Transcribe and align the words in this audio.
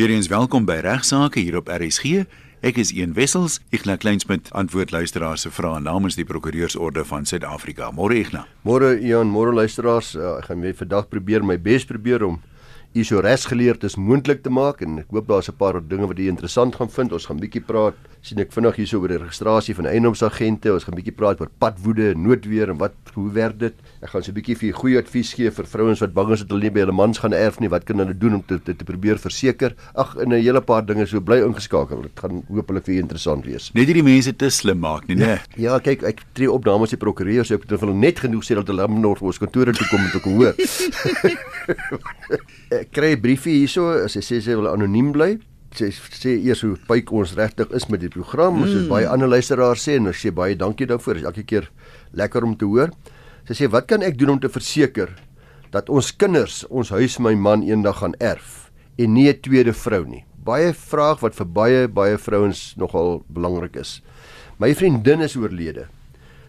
Weereens 0.00 0.30
welkom 0.32 0.64
by 0.64 0.78
Regsake 0.80 1.42
hier 1.44 1.58
op 1.58 1.66
RSG. 1.68 2.22
Ek 2.64 2.78
is 2.80 2.88
Ian 2.96 3.10
Wessels. 3.12 3.58
Ignas 3.68 3.98
Kleinsmid 4.00 4.46
antwoord 4.56 4.94
luisteraars 4.94 5.42
se 5.44 5.50
vrae 5.52 5.82
namens 5.84 6.16
die 6.16 6.24
Prokureursorde 6.24 7.02
van 7.04 7.26
Suid-Afrika. 7.28 7.90
Môre 7.92 8.16
Ignas. 8.16 8.48
Môre 8.64 8.94
Ian, 8.96 9.28
môre 9.28 9.52
luisteraars. 9.52 10.14
Uh, 10.16 10.38
ek 10.38 10.48
gaan 10.48 10.64
weer 10.64 10.78
vandag 10.78 11.10
probeer 11.12 11.44
my 11.44 11.58
bes 11.60 11.84
probeer 11.84 12.24
om 12.24 12.38
u 12.92 13.04
so 13.06 13.20
resgeleerd 13.22 13.84
as 13.86 13.94
moontlik 13.94 14.40
te 14.42 14.50
maak 14.50 14.80
en 14.82 14.98
ek 15.04 15.12
hoop 15.14 15.28
daar's 15.28 15.48
'n 15.48 15.56
paar 15.56 15.78
dinge 15.78 16.08
wat 16.10 16.18
jy 16.18 16.26
interessant 16.26 16.74
gaan 16.74 16.90
vind. 16.90 17.12
Ons 17.12 17.26
gaan 17.26 17.38
bietjie 17.38 17.62
praat 17.62 17.94
sien 18.20 18.38
ek 18.38 18.52
vinnig 18.52 18.76
hierso 18.76 19.00
oor 19.00 19.08
die 19.08 19.18
registrasie 19.18 19.74
van 19.74 19.86
eiendomsagente. 19.86 20.72
Ons 20.72 20.84
gaan 20.84 20.94
bietjie 20.94 21.14
praat 21.14 21.40
oor 21.40 21.48
padwoede, 21.58 22.14
noodweer 22.16 22.70
en 22.70 22.78
wat 22.78 22.92
hoe 23.14 23.30
werk 23.32 23.58
dit? 23.58 23.74
Ek 24.02 24.10
gaan 24.10 24.22
so 24.22 24.32
'n 24.32 24.34
bietjie 24.34 24.56
vir 24.56 24.72
goeie 24.72 24.98
advies 24.98 25.34
gee 25.34 25.50
vir 25.50 25.64
vrouens 25.64 26.00
wat 26.00 26.12
bang 26.12 26.32
is 26.32 26.40
dat 26.40 26.50
hulle 26.50 26.62
nie 26.62 26.70
by 26.70 26.80
hulle 26.80 26.92
mans 26.92 27.18
gaan 27.18 27.32
erf 27.32 27.60
nie. 27.60 27.68
Wat 27.68 27.84
kan 27.84 27.98
hulle 27.98 28.14
doen 28.14 28.34
om 28.34 28.42
te 28.42 28.58
te, 28.58 28.74
te 28.74 28.84
probeer 28.84 29.18
verseker? 29.18 29.74
Ag, 29.94 30.16
en 30.16 30.32
'n 30.32 30.42
hele 30.42 30.60
paar 30.60 30.84
dinge 30.84 31.06
so 31.06 31.20
bly 31.20 31.40
ingeskakel. 31.40 32.02
Dit 32.02 32.20
gaan 32.20 32.42
hopelik 32.48 32.84
vir 32.84 32.94
julle 32.94 33.02
interessant 33.02 33.44
wees. 33.44 33.70
Net 33.74 33.86
hierdie 33.86 34.02
mense 34.02 34.36
te 34.36 34.50
slim 34.50 34.80
maak 34.80 35.06
nie, 35.06 35.16
né? 35.16 35.40
Ja, 35.56 35.78
kyk, 35.78 36.02
ek 36.02 36.22
tree 36.34 36.50
op 36.50 36.64
namens 36.64 36.90
die 36.90 36.98
prokureur, 36.98 37.44
so 37.44 37.54
ek 37.54 37.62
het 37.68 37.80
hulle 37.80 37.94
net 37.94 38.18
genoeg 38.18 38.42
sê 38.42 38.54
dat 38.54 38.66
hulle 38.66 38.88
nog 38.88 39.22
ons 39.22 39.38
kantore 39.38 39.72
toe 39.72 39.86
kom 39.88 40.00
om 40.00 40.10
te 40.10 40.20
hoor. 40.30 40.54
ek 42.80 42.90
kry 42.92 43.14
'n 43.14 43.20
briefie 43.20 43.60
hierso, 43.60 44.08
sy 44.08 44.20
sê 44.20 44.40
sy 44.40 44.56
wil 44.56 44.68
anoniem 44.68 45.12
bly 45.12 45.38
sê 45.76 45.90
sê 45.92 46.34
eers 46.34 46.62
hoe 46.64 46.74
pyk 46.88 47.12
ons 47.14 47.36
regtig 47.38 47.70
is 47.76 47.86
met 47.90 48.02
die 48.02 48.10
program. 48.10 48.60
Ons 48.62 48.72
mm. 48.72 48.78
het 48.80 48.90
baie 48.90 49.08
ander 49.10 49.30
luisteraars 49.30 49.86
sê 49.86 49.98
en 49.98 50.10
ons 50.10 50.22
sê 50.22 50.32
baie 50.34 50.56
dankie 50.58 50.88
daarvoor. 50.90 51.18
Dit 51.18 51.24
is 51.24 51.30
elke 51.30 51.46
keer 51.46 51.70
lekker 52.16 52.46
om 52.46 52.56
te 52.58 52.68
hoor. 52.68 52.94
Sy 53.48 53.56
sê 53.62 53.70
wat 53.70 53.86
kan 53.90 54.02
ek 54.06 54.18
doen 54.18 54.36
om 54.36 54.40
te 54.42 54.50
verseker 54.50 55.14
dat 55.74 55.90
ons 55.90 56.10
kinders 56.10 56.64
ons 56.68 56.90
huis 56.90 57.18
my 57.22 57.36
man 57.38 57.62
eendag 57.66 58.00
gaan 58.02 58.16
erf 58.18 58.70
en 58.98 59.14
nie 59.14 59.30
'n 59.30 59.40
tweede 59.40 59.72
vrou 59.72 60.04
nie. 60.04 60.24
Baie 60.44 60.72
vraag 60.72 61.20
wat 61.20 61.34
vir 61.34 61.46
baie 61.46 61.88
baie 61.88 62.18
vrouens 62.18 62.74
nogal 62.76 63.22
belangrik 63.28 63.76
is. 63.76 64.02
My 64.58 64.74
vriendin 64.74 65.20
is 65.20 65.36
oorlede. 65.36 65.86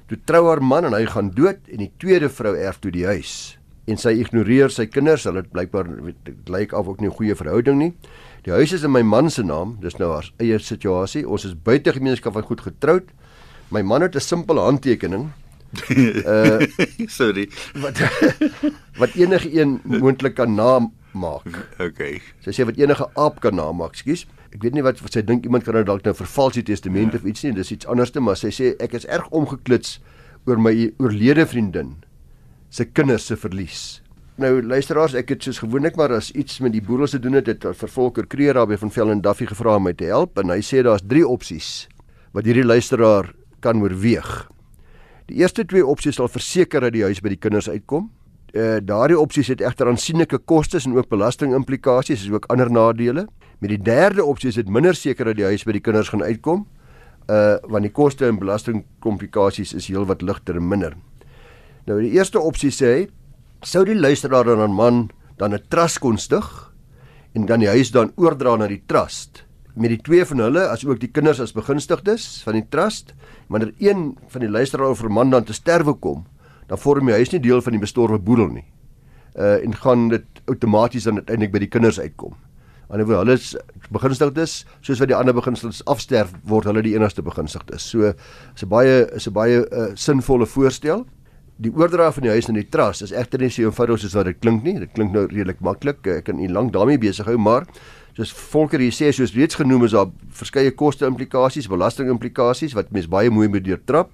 Toe 0.07 0.17
trou 0.25 0.47
haar 0.47 0.61
man 0.61 0.85
en 0.85 0.93
hy 0.93 1.05
gaan 1.05 1.29
dood 1.29 1.59
en 1.71 1.77
die 1.77 1.91
tweede 1.97 2.29
vrou 2.29 2.55
erf 2.55 2.79
toe 2.79 2.91
die 2.91 3.05
huis 3.05 3.60
en 3.91 3.99
sy 3.99 4.15
ignoreer 4.21 4.71
sy 4.73 4.87
kinders. 4.89 5.27
Hulle 5.27 5.43
het 5.43 5.51
blykbaar 5.53 5.89
lyk 6.51 6.73
af 6.77 6.87
ook 6.87 7.01
nie 7.01 7.09
'n 7.09 7.17
goeie 7.17 7.35
verhouding 7.35 7.77
nie. 7.77 7.93
Die 8.43 8.53
huis 8.53 8.73
is 8.73 8.83
in 8.83 8.91
my 8.91 9.01
man 9.01 9.29
se 9.29 9.43
naam, 9.43 9.77
dis 9.81 9.97
nou 9.99 10.11
haar 10.11 10.31
eie 10.39 10.57
situasie. 10.59 11.27
Ons 11.27 11.45
is 11.45 11.53
buite 11.53 11.93
gemeenskap 11.93 12.33
van 12.33 12.43
goed 12.43 12.61
getroud. 12.61 13.11
My 13.69 13.81
man 13.81 14.01
het 14.01 14.15
'n 14.15 14.19
simpele 14.19 14.59
handtekening. 14.59 15.31
uh 16.25 16.59
sorry. 17.19 17.49
Wat 17.73 17.97
wat 19.01 19.15
enige 19.15 19.59
een 19.59 19.79
moontlik 19.83 20.35
kan 20.35 20.55
namaak. 20.55 21.69
Okay. 21.79 22.21
Sy 22.39 22.51
sê 22.51 22.65
wat 22.65 22.77
enige 22.77 23.09
aap 23.13 23.39
kan 23.39 23.55
namaak, 23.55 23.95
skus. 23.95 24.25
Ek 24.51 24.63
weet 24.63 24.73
nie 24.73 24.83
wat, 24.83 24.99
wat 24.99 25.13
sy 25.13 25.21
dink 25.21 25.45
iemand 25.45 25.63
kan 25.63 25.73
nou 25.73 25.83
dalk 25.83 26.03
nou 26.03 26.13
vervals 26.13 26.53
die 26.53 26.63
testament 26.63 27.13
ja. 27.13 27.19
of 27.19 27.25
iets 27.25 27.43
nie, 27.43 27.53
dis 27.53 27.71
iets 27.71 27.87
anderste, 27.87 28.19
maar 28.19 28.35
sy 28.35 28.49
sê 28.49 28.75
ek 28.79 28.93
is 28.93 29.05
erg 29.05 29.29
omgeklits 29.31 30.01
oor 30.45 30.59
my 30.59 30.91
oorlede 30.97 31.45
vriendin 31.45 31.95
se 32.71 32.87
kinders 32.87 33.27
se 33.27 33.35
verlies. 33.35 33.99
Nou 34.39 34.61
luisteraars, 34.63 35.13
ek 35.19 35.35
het 35.35 35.43
soos 35.45 35.59
gewoonlik 35.61 35.97
maar 35.99 36.13
as 36.15 36.31
iets 36.31 36.61
met 36.63 36.71
die 36.73 36.81
boedels 36.81 37.11
te 37.13 37.19
doen 37.21 37.35
het, 37.37 37.49
het 37.51 37.65
vervolker 37.77 38.25
Kreer 38.31 38.55
daarby 38.57 38.79
van 38.79 38.93
Vel 38.95 39.11
en 39.11 39.21
Duffy 39.21 39.45
gevra 39.49 39.75
om 39.77 39.85
my 39.89 39.93
te 39.93 40.07
help 40.09 40.39
en 40.39 40.53
hy 40.53 40.61
sê 40.65 40.79
daar's 40.87 41.03
3 41.05 41.27
opsies 41.27 41.89
wat 42.31 42.47
hierdie 42.47 42.65
luisteraar 42.65 43.33
kan 43.61 43.83
oorweeg. 43.83 44.47
Die 45.27 45.43
eerste 45.43 45.65
twee 45.67 45.83
opsies 45.85 46.17
sal 46.17 46.31
verseker 46.31 46.87
dat 46.87 46.95
die 46.95 47.03
huis 47.05 47.21
by 47.21 47.35
die 47.35 47.41
kinders 47.43 47.69
uitkom. 47.69 48.09
Eh 48.55 48.63
uh, 48.63 48.79
daardie 48.83 49.19
opsies 49.19 49.51
het 49.51 49.61
egter 49.61 49.87
aansienlike 49.87 50.41
kostes 50.49 50.87
en 50.87 50.97
ook 50.97 51.11
belastingimplikasies, 51.11 52.25
is 52.25 52.31
ook 52.31 52.49
ander 52.51 52.71
nadele. 52.71 53.27
Met 53.59 53.69
die 53.69 53.81
derde 53.83 54.25
opsie 54.25 54.49
is 54.49 54.57
dit 54.59 54.69
minder 54.69 54.95
seker 54.95 55.25
dat 55.25 55.37
die 55.37 55.45
huis 55.45 55.63
by 55.63 55.75
die 55.77 55.83
kinders 55.83 56.09
gaan 56.09 56.23
uitkom. 56.23 56.65
Uh 57.29 57.59
want 57.69 57.83
die 57.83 57.93
koste 57.93 58.27
en 58.27 58.39
belastingkomplikasies 58.39 59.75
is 59.77 59.87
heelwat 59.87 60.21
ligter 60.21 60.55
en 60.55 60.67
minder. 60.67 60.97
Nou 61.89 61.97
die 62.01 62.13
eerste 62.13 62.39
opsie 62.39 62.69
sê 62.73 62.89
hy 62.93 63.05
sou 63.65 63.81
die 63.85 63.97
luisteraar 63.97 64.45
dan 64.45 64.61
aan 64.61 64.75
man 64.77 65.09
dan 65.37 65.53
'n 65.53 65.63
trust 65.69 65.99
kon 65.99 66.17
stig 66.17 66.73
en 67.33 67.45
dan 67.45 67.59
die 67.59 67.69
huis 67.69 67.91
dan 67.91 68.11
oordra 68.17 68.55
na 68.55 68.67
die 68.67 68.83
trust? 68.85 69.45
Met 69.75 69.89
die 69.89 70.01
twee 70.01 70.25
van 70.25 70.37
hulle 70.37 70.67
as 70.67 70.85
ook 70.85 70.99
die 70.99 71.11
kinders 71.11 71.39
as 71.39 71.53
begunstigdes 71.53 72.43
van 72.43 72.53
die 72.53 72.67
trust 72.69 73.13
wanneer 73.47 73.73
een 73.79 74.17
van 74.27 74.41
die 74.41 74.49
luisteraar 74.49 74.89
of 74.89 75.07
man 75.09 75.29
dan 75.29 75.43
te 75.43 75.53
sterwe 75.53 75.93
kom 75.93 76.25
dan 76.67 76.77
vorm 76.77 77.05
die 77.05 77.15
huis 77.15 77.31
nie 77.31 77.39
deel 77.39 77.61
van 77.61 77.73
die 77.73 77.81
bestorwe 77.81 78.19
boedel 78.19 78.47
nie. 78.47 78.65
Uh 79.35 79.63
en 79.63 79.73
gaan 79.75 80.09
dit 80.09 80.25
outomaties 80.45 81.03
dan 81.03 81.15
uiteindelik 81.15 81.51
by 81.51 81.59
die 81.59 81.67
kinders 81.67 81.99
uitkom. 81.99 82.35
Wanneer 82.87 83.07
hulle 83.07 83.33
is 83.33 83.55
begunstigdes 83.89 84.65
soos 84.81 84.99
wat 84.99 85.07
die 85.07 85.15
ander 85.15 85.33
begunstigdes 85.33 85.83
afsterf 85.85 86.31
word 86.43 86.65
hulle 86.65 86.81
die 86.81 86.95
enigste 86.95 87.21
begunstigdes. 87.21 87.89
So 87.89 88.13
is 88.55 88.63
'n 88.63 88.69
baie 88.69 89.07
is 89.15 89.27
'n 89.27 89.33
baie 89.33 89.65
uh, 89.71 89.91
sinvolle 89.95 90.45
voorstel 90.45 91.05
die 91.61 91.71
oordra 91.77 92.09
van 92.13 92.25
die 92.25 92.31
huis 92.33 92.47
aan 92.49 92.57
die 92.57 92.67
trust 92.73 93.03
is 93.05 93.13
egter 93.13 93.41
nie 93.41 93.51
so 93.53 93.67
eenvoudig 93.67 94.01
soos 94.01 94.15
wat 94.17 94.29
dit 94.31 94.39
klink 94.41 94.63
nie. 94.65 94.79
Dit 94.81 94.95
klink 94.95 95.13
nou 95.13 95.27
redelik 95.27 95.61
maklik. 95.61 96.01
Ek 96.09 96.25
kan 96.29 96.39
u 96.41 96.47
lank 96.49 96.73
daarmee 96.73 97.01
besig 97.01 97.27
hou, 97.29 97.37
maar 97.37 97.67
soos 98.17 98.33
Volker 98.33 98.81
hier 98.81 98.95
sê, 98.95 99.11
soos 99.13 99.35
reeds 99.37 99.59
genoem 99.59 99.85
is 99.85 99.93
daar 99.95 100.09
verskeie 100.41 100.73
koste 100.73 101.05
implikasies, 101.05 101.69
belasting 101.69 102.09
implikasies 102.11 102.73
wat 102.77 102.89
mens 102.95 103.09
baie 103.11 103.29
mooi 103.29 103.47
moet 103.47 103.65
deurtrap. 103.67 104.09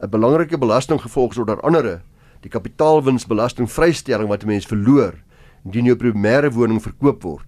'n 0.00 0.10
Belangrike 0.10 0.58
belastinggevolg 0.58 1.32
is 1.32 1.38
onder 1.38 1.60
andere 1.60 2.00
die 2.42 2.50
kapitaalwinsbelasting 2.50 3.66
vrystelling 3.66 4.28
wat 4.28 4.44
'n 4.44 4.46
mens 4.46 4.66
verloor 4.66 5.14
indien 5.64 5.86
jou 5.86 5.96
primêre 5.96 6.52
woning 6.52 6.80
verkoop 6.82 7.22
word 7.22 7.46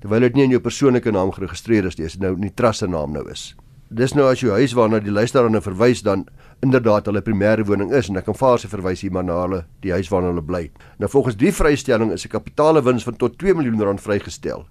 terwyl 0.00 0.20
dit 0.20 0.34
nie 0.34 0.44
in 0.44 0.50
jou 0.50 0.60
persoonlike 0.60 1.10
naam 1.10 1.32
geregistreer 1.32 1.86
is 1.86 1.96
nie, 1.96 2.04
dis 2.04 2.18
nou 2.20 2.34
in 2.34 2.42
die 2.42 2.54
trust 2.54 2.78
se 2.78 2.86
naam 2.86 3.12
nou 3.12 3.24
is. 3.30 3.54
Dis 3.88 4.12
nou 4.12 4.26
as 4.28 4.40
jou 4.40 4.52
huis 4.52 4.74
waarna 4.76 5.00
die 5.00 5.10
luisteraar 5.10 5.50
nou 5.50 5.62
verwys 5.62 6.02
dan 6.02 6.26
inderdaad 6.64 7.08
hulle 7.10 7.22
primêre 7.24 7.64
woning 7.68 7.92
is 7.92 8.08
en 8.08 8.20
ek 8.20 8.28
kan 8.28 8.36
vaar 8.38 8.58
se 8.62 8.70
verwys 8.72 9.02
hier 9.04 9.12
maar 9.14 9.26
na 9.26 9.36
hulle 9.42 9.60
die 9.84 9.92
huis 9.92 10.08
waarna 10.12 10.32
hulle 10.32 10.44
bly. 10.44 10.64
Nou 11.02 11.10
volgens 11.12 11.36
die 11.40 11.52
vrystelling 11.52 12.12
is 12.12 12.24
'n 12.24 12.32
kapitaalewins 12.32 13.04
van 13.04 13.16
tot 13.16 13.38
2 13.38 13.54
miljoen 13.54 13.82
rand 13.82 14.00
vrygestel 14.00 14.66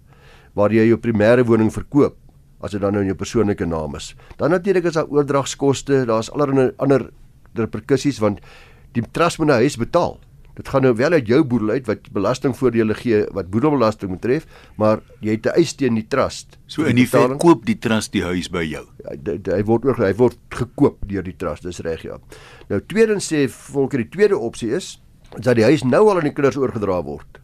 waar 0.54 0.72
jy 0.72 0.86
jou 0.88 0.98
primêre 0.98 1.46
woning 1.46 1.72
verkoop 1.74 2.16
as 2.64 2.72
dit 2.72 2.82
dan 2.82 2.94
nou 2.94 3.02
in 3.02 3.12
jou 3.12 3.18
persoonlike 3.18 3.66
naam 3.66 3.96
is. 3.96 4.16
Dan 4.38 4.50
natuurlik 4.50 4.86
is 4.86 4.94
daar 4.94 5.10
oordragskoste, 5.10 6.06
daar's 6.06 6.32
allerlei 6.32 6.72
ander 6.78 7.10
reperkusies 7.54 8.20
want 8.20 8.40
die 8.94 9.04
trust 9.12 9.40
moet 9.40 9.48
'n 9.48 9.62
huis 9.62 9.78
betaal. 9.78 10.20
Dit 10.54 10.68
gaan 10.70 10.84
nou 10.86 10.94
wel 10.96 11.12
uit 11.18 11.28
jou 11.28 11.40
boedel 11.44 11.70
uit 11.70 11.88
wat 11.90 12.12
belastingvoordele 12.14 12.94
gee 12.94 13.24
wat 13.34 13.50
boedelbelasting 13.50 14.12
betref, 14.14 14.46
maar 14.78 15.02
jy 15.20 15.32
het 15.32 15.48
'n 15.48 15.58
eis 15.58 15.74
teen 15.74 15.96
die 15.96 16.08
trust. 16.08 16.58
So 16.68 16.84
in 16.84 16.96
die 16.96 17.08
feite 17.08 17.38
koop 17.38 17.66
die 17.66 17.80
trust 17.80 18.12
die 18.12 18.24
huis 18.24 18.50
by 18.50 18.62
jou. 18.62 18.86
Hy, 19.10 19.40
hy 19.56 19.64
word 19.64 19.86
ook 19.86 19.98
hy 19.98 20.14
word 20.14 20.38
gekoop 20.50 20.98
deur 21.08 21.24
die 21.24 21.36
trust, 21.36 21.64
dis 21.64 21.80
reg 21.80 22.04
ja. 22.04 22.20
Nou 22.70 22.82
tweedens 22.86 23.34
sê 23.34 23.50
volker 23.50 23.98
die 23.98 24.10
tweede 24.10 24.38
opsie 24.38 24.70
is 24.76 25.02
dat 25.42 25.56
die 25.56 25.64
huis 25.64 25.84
nou 25.84 26.10
al 26.10 26.18
aan 26.18 26.30
die 26.30 26.34
kinders 26.34 26.58
oorgedra 26.58 27.04
word. 27.04 27.42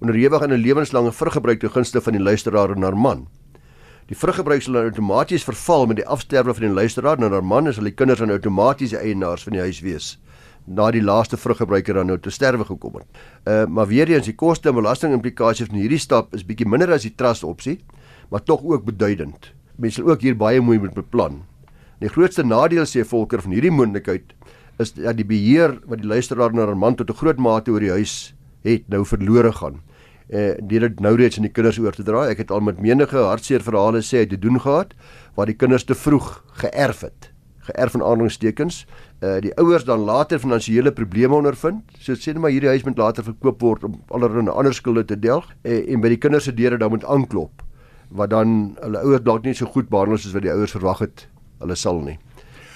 Onderhewig 0.00 0.42
aan 0.42 0.52
'n 0.52 0.60
lewenslange 0.60 1.12
vruggebruik 1.12 1.60
te 1.60 1.68
gunste 1.68 2.00
van 2.00 2.12
die 2.12 2.22
luisteraar 2.22 2.70
en 2.76 2.82
haar 2.82 2.96
man. 2.96 3.26
Die 4.06 4.16
vruggebruik 4.16 4.62
sal 4.62 4.76
outomaties 4.76 5.44
verval 5.44 5.86
met 5.86 5.96
die 5.96 6.06
afsterwe 6.06 6.54
van 6.54 6.62
die 6.62 6.74
luisteraar 6.74 7.16
en 7.16 7.32
haar 7.32 7.44
man, 7.44 7.66
as 7.66 7.76
hulle 7.76 7.90
kinders 7.90 8.20
aan 8.20 8.30
outomatiese 8.30 8.98
eienaars 8.98 9.42
van 9.42 9.52
die 9.52 9.60
huis 9.60 9.80
wees 9.80 10.18
na 10.64 10.90
die 10.94 11.02
laaste 11.02 11.36
vruggebruiker 11.36 11.98
dan 11.98 12.08
nou 12.08 12.16
te 12.20 12.32
sterwe 12.32 12.64
gekom 12.64 13.00
het. 13.00 13.08
Uh 13.44 13.64
maar 13.66 13.88
weer 13.90 14.08
eens 14.08 14.28
die 14.28 14.36
koste 14.36 14.70
en 14.70 14.78
belasting 14.78 15.12
implikasies 15.12 15.68
van 15.68 15.80
hierdie 15.80 16.00
stap 16.00 16.34
is 16.34 16.44
bietjie 16.46 16.68
minder 16.68 16.92
as 16.92 17.04
die 17.04 17.14
trust 17.14 17.44
opsie, 17.44 17.80
maar 18.30 18.42
tog 18.42 18.64
ook 18.64 18.84
beduidend. 18.84 19.52
Mense 19.76 20.00
sal 20.00 20.10
ook 20.10 20.22
hier 20.24 20.36
baie 20.36 20.60
mooi 20.60 20.78
moet 20.78 20.94
beplan. 20.94 21.42
Die 22.00 22.08
grootste 22.08 22.44
nadeel 22.44 22.86
sê 22.88 23.04
Volker 23.04 23.42
van 23.42 23.52
hierdie 23.52 23.72
moontlikheid 23.72 24.34
is 24.80 24.94
dat 24.96 25.16
die 25.16 25.26
beheer 25.26 25.78
wat 25.86 26.00
die 26.02 26.08
luisteraar 26.08 26.54
na 26.54 26.66
haar 26.66 26.76
man 26.76 26.96
tot 26.96 27.10
'n 27.10 27.20
groot 27.20 27.38
mate 27.38 27.70
oor 27.70 27.80
die 27.80 27.90
huis 27.90 28.34
het 28.64 28.88
nou 28.88 29.04
verlore 29.04 29.52
gaan. 29.52 29.82
Eh 30.28 30.56
dit 30.60 31.00
nou 31.00 31.16
reeds 31.16 31.36
aan 31.36 31.48
die 31.48 31.52
kinders 31.52 31.78
oor 31.78 31.92
te 31.92 32.02
dra. 32.02 32.28
Ek 32.28 32.38
het 32.38 32.50
al 32.50 32.60
met 32.60 32.80
menige 32.80 33.16
hartseer 33.16 33.60
verhale 33.60 34.00
sê 34.00 34.24
het 34.24 34.30
te 34.30 34.38
doen 34.38 34.60
gehad 34.60 34.94
waar 35.34 35.46
die 35.46 35.56
kinders 35.56 35.84
te 35.84 35.94
vroeg 35.94 36.42
geërf 36.54 37.00
het 37.00 37.34
geërf 37.64 37.96
van 37.96 38.02
aanhalingstekens 38.02 38.84
uh 39.22 39.38
die 39.40 39.52
ouers 39.60 39.84
dan 39.84 40.04
later 40.04 40.38
finansiële 40.38 40.92
probleme 40.92 41.34
ondervind. 41.34 41.82
So 42.00 42.14
sê 42.14 42.32
net 42.34 42.42
maar 42.42 42.54
hierdie 42.54 42.72
huis 42.72 42.84
moet 42.84 42.98
later 42.98 43.24
verkoop 43.24 43.60
word 43.62 43.84
om 43.84 44.00
allerlei 44.10 44.48
ander 44.50 44.74
skulde 44.74 45.04
te 45.04 45.18
delg 45.18 45.46
uh, 45.62 45.92
en 45.92 46.00
by 46.00 46.08
die 46.08 46.18
kinders 46.18 46.44
se 46.44 46.54
deure 46.54 46.78
dan 46.78 46.90
moet 46.90 47.04
aanklop 47.04 47.62
wat 48.14 48.30
dan 48.30 48.76
hulle 48.82 49.00
ouers 49.02 49.24
dalk 49.24 49.44
nie 49.44 49.54
so 49.54 49.66
goed 49.66 49.88
behandel 49.90 50.18
soos 50.18 50.34
wat 50.36 50.44
die 50.44 50.52
ouers 50.52 50.74
verwag 50.76 51.02
het 51.06 51.26
hulle 51.62 51.76
sal 51.78 52.00
nie. 52.04 52.18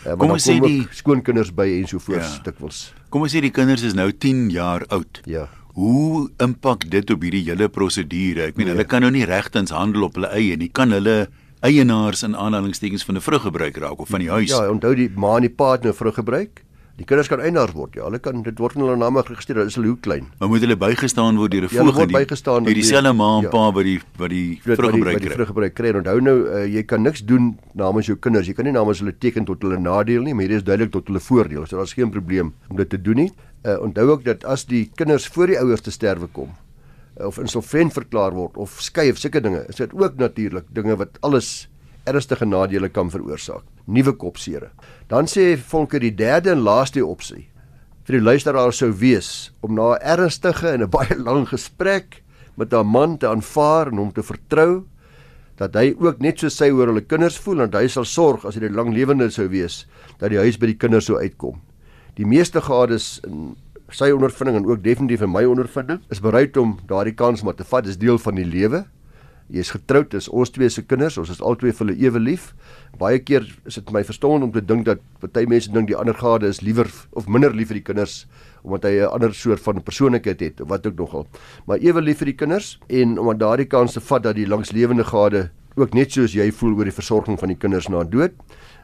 Uh, 0.07 0.15
kom 0.17 0.33
ons 0.35 0.47
sê 0.47 0.57
die 0.63 0.87
skoonkinders 0.95 1.51
by 1.55 1.67
en 1.77 1.87
so 1.91 2.03
voort 2.03 2.25
ja. 2.25 2.43
dikwels. 2.47 2.89
Kom 3.13 3.27
ons 3.27 3.35
sê 3.35 3.43
die 3.45 3.53
kinders 3.55 3.85
is 3.87 3.97
nou 3.99 4.09
10 4.13 4.49
jaar 4.55 4.87
oud. 4.95 5.23
Ja. 5.31 5.49
Hoe 5.79 6.27
impak 6.43 6.89
dit 6.91 7.11
op 7.15 7.23
hierdie 7.23 7.45
hele 7.47 7.69
prosedure? 7.71 8.49
Ek 8.51 8.57
meen 8.59 8.71
nee. 8.71 8.77
hulle 8.77 8.89
kan 8.89 9.05
nou 9.05 9.13
nie 9.15 9.27
regtens 9.29 9.75
handel 9.75 10.09
op 10.09 10.19
hulle 10.19 10.31
eie 10.35 10.57
nie. 10.59 10.71
Kan 10.75 10.95
hulle 10.95 11.29
eienaars 11.61 12.23
in 12.23 12.37
aanhalingstekens 12.37 13.05
van 13.05 13.17
'n 13.17 13.21
vruggebruik 13.21 13.77
raak 13.77 13.99
of 13.99 14.09
van 14.09 14.21
die 14.21 14.31
huis. 14.31 14.51
Ja, 14.51 14.71
onthou 14.71 14.95
die 14.95 15.11
ma 15.15 15.37
en 15.37 15.41
die 15.41 15.51
pa 15.51 15.73
het 15.73 15.83
nou 15.83 15.95
vruggebruik. 15.95 16.65
Die 16.99 17.07
kinders 17.07 17.29
kan 17.29 17.41
eienaars 17.41 17.73
word. 17.73 17.95
Ja, 17.95 18.03
hulle 18.09 18.19
kan 18.19 18.43
dit 18.43 18.59
word 18.59 18.75
in 18.75 18.81
hulle 18.81 18.97
name 18.97 19.23
geregistreer. 19.23 19.61
Dit 19.63 19.67
is 19.67 19.75
hulle 19.79 19.87
hoe 19.87 20.01
klein. 20.03 20.27
Maar 20.39 20.49
moet 20.49 20.61
hulle 20.61 20.77
bygestaan 20.77 21.37
word 21.37 21.51
deur 21.51 21.63
'n 21.63 21.69
Ja, 21.71 21.83
hulle 21.83 21.95
word 21.95 22.13
bygestaan 22.13 22.65
deur 22.65 22.75
dieselfde 22.75 23.13
ma 23.13 23.37
en 23.37 23.43
ja. 23.43 23.49
pa 23.49 23.71
wat 23.73 23.85
die 23.85 24.01
wat 24.17 24.31
die 24.31 24.61
vruggebruik 24.63 25.05
wat 25.05 25.23
die 25.23 25.29
kry. 25.29 25.37
vruggebruik 25.37 25.75
kry. 25.75 25.95
Onthou 25.95 26.21
nou, 26.21 26.39
uh, 26.49 26.67
jy 26.67 26.83
kan 26.83 27.03
niks 27.03 27.25
doen 27.25 27.59
namens 27.75 28.07
jou 28.07 28.17
kinders. 28.19 28.47
Jy 28.47 28.55
kan 28.55 28.65
nie 28.65 28.73
namens 28.73 28.99
hulle 28.99 29.15
teken 29.19 29.45
tot 29.45 29.63
hulle 29.63 29.79
nadeel 29.79 30.23
nie, 30.23 30.35
maar 30.35 30.45
hier 30.45 30.57
is 30.57 30.65
duidelik 30.65 30.91
tot 30.91 31.07
hulle 31.07 31.21
voordeel. 31.21 31.67
So 31.67 31.77
daar's 31.77 31.93
geen 31.93 32.11
probleem 32.11 32.53
om 32.69 32.77
dit 32.77 32.89
te 32.89 33.01
doen 33.01 33.17
nie. 33.17 33.33
Uh, 33.63 33.79
onthou 33.81 34.11
ook 34.11 34.25
dat 34.25 34.45
as 34.45 34.65
die 34.65 34.91
kinders 34.95 35.27
voor 35.27 35.47
die 35.47 35.59
ouers 35.59 35.81
te 35.81 35.91
sterwe 35.91 36.27
kom 36.27 36.51
of 37.25 37.39
insolvent 37.39 37.93
verklaar 37.93 38.35
word 38.35 38.57
of 38.57 38.79
skei 38.81 39.11
of 39.11 39.19
sulke 39.19 39.41
dinge, 39.41 39.65
is 39.69 39.77
dit 39.77 39.93
ook 39.95 40.17
natuurlik 40.17 40.65
dinge 40.75 40.97
wat 40.97 41.19
alles 41.27 41.69
ernstige 42.09 42.47
nadele 42.47 42.89
kan 42.89 43.11
veroorsaak. 43.11 43.65
Nuwe 43.87 44.13
kopsere. 44.13 44.71
Dan 45.09 45.29
sê 45.29 45.57
Volker 45.57 46.01
die 46.01 46.15
derde 46.15 46.53
en 46.55 46.65
laaste 46.65 47.05
opsie 47.05 47.49
vir 48.09 48.17
die 48.17 48.25
luisteraar 48.25 48.73
sou 48.73 48.89
wees 48.97 49.51
om 49.61 49.75
na 49.77 49.93
'n 49.95 50.01
ernstige 50.01 50.69
en 50.73 50.83
'n 50.83 50.91
baie 50.97 51.17
lang 51.17 51.47
gesprek 51.47 52.23
met 52.57 52.73
'n 52.73 52.87
man 52.87 53.19
te 53.19 53.29
aanvaar 53.29 53.89
en 53.93 53.99
hom 53.99 54.13
te 54.13 54.23
vertrou 54.23 54.85
dat 55.57 55.75
hy 55.75 55.95
ook 55.99 56.21
net 56.21 56.39
so 56.39 56.49
sy 56.49 56.71
oor 56.71 56.87
hulle 56.87 57.05
kinders 57.05 57.37
voel 57.37 57.61
en 57.61 57.73
hy 57.73 57.89
sal 57.89 58.05
sorg 58.05 58.45
as 58.47 58.55
hy 58.55 58.61
die 58.61 58.75
langlewende 58.75 59.31
sou 59.31 59.49
wees 59.49 59.87
dat 60.19 60.31
die 60.31 60.39
huis 60.39 60.57
by 60.57 60.67
die 60.67 60.79
kinders 60.79 61.05
sou 61.05 61.19
uitkom. 61.19 61.61
Die 62.17 62.27
meeste 62.27 62.61
gades 62.61 63.21
in 63.27 63.57
sy 63.95 64.11
ondervinding 64.13 64.59
en 64.61 64.69
ook 64.69 64.83
definitief 64.85 65.23
in 65.25 65.33
my 65.33 65.45
ondervinding 65.49 66.03
is 66.13 66.21
bereid 66.21 66.57
om 66.61 66.77
daardie 66.87 67.15
kans 67.17 67.43
maar 67.43 67.57
te 67.57 67.65
vat. 67.65 67.85
Dis 67.85 67.99
deel 67.99 68.19
van 68.21 68.37
die 68.37 68.45
lewe. 68.45 68.85
Jy's 69.49 69.71
getroud, 69.73 70.11
dis 70.13 70.27
ons 70.29 70.51
twee 70.53 70.69
se 70.69 70.83
kinders, 70.85 71.17
ons 71.17 71.31
is 71.33 71.39
albei 71.41 71.71
vir 71.73 71.87
hulle 71.87 71.95
ewe 71.97 72.21
lief. 72.21 72.51
Baie 73.01 73.17
keer 73.25 73.47
is 73.65 73.79
dit 73.79 73.93
my 73.95 74.03
verstaan 74.05 74.45
om 74.45 74.53
te 74.53 74.61
dink 74.61 74.85
dat 74.85 75.01
party 75.23 75.47
mense 75.49 75.73
dink 75.73 75.89
die 75.89 75.97
ander 75.97 76.17
gade 76.19 76.51
is 76.53 76.61
liewer 76.61 76.91
of 77.17 77.31
minder 77.33 77.57
lief 77.57 77.71
vir 77.73 77.81
die 77.81 77.87
kinders 77.87 78.27
omdat 78.63 78.85
hy 78.85 79.01
'n 79.01 79.09
ander 79.09 79.33
soort 79.33 79.61
van 79.61 79.81
persoonlikheid 79.81 80.41
het 80.41 80.61
of 80.61 80.69
wat 80.69 80.87
ook 80.87 80.99
nogal. 80.99 81.27
Maar 81.67 81.79
ewe 81.79 82.01
lief 82.03 82.19
vir 82.19 82.27
die 82.27 82.37
kinders 82.37 82.79
en 82.89 83.19
om 83.19 83.31
aan 83.31 83.39
daardie 83.39 83.67
kans 83.67 83.93
te 83.93 84.01
vat 84.01 84.23
dat 84.23 84.37
die 84.37 84.47
langslewende 84.47 85.05
gade 85.05 85.51
ook 85.77 85.95
net 85.95 86.13
soos 86.13 86.35
jy 86.35 86.51
voel 86.53 86.77
oor 86.77 86.85
die 86.85 86.93
versorging 86.93 87.39
van 87.39 87.49
die 87.49 87.57
kinders 87.57 87.89
na 87.89 88.05
dood. 88.05 88.33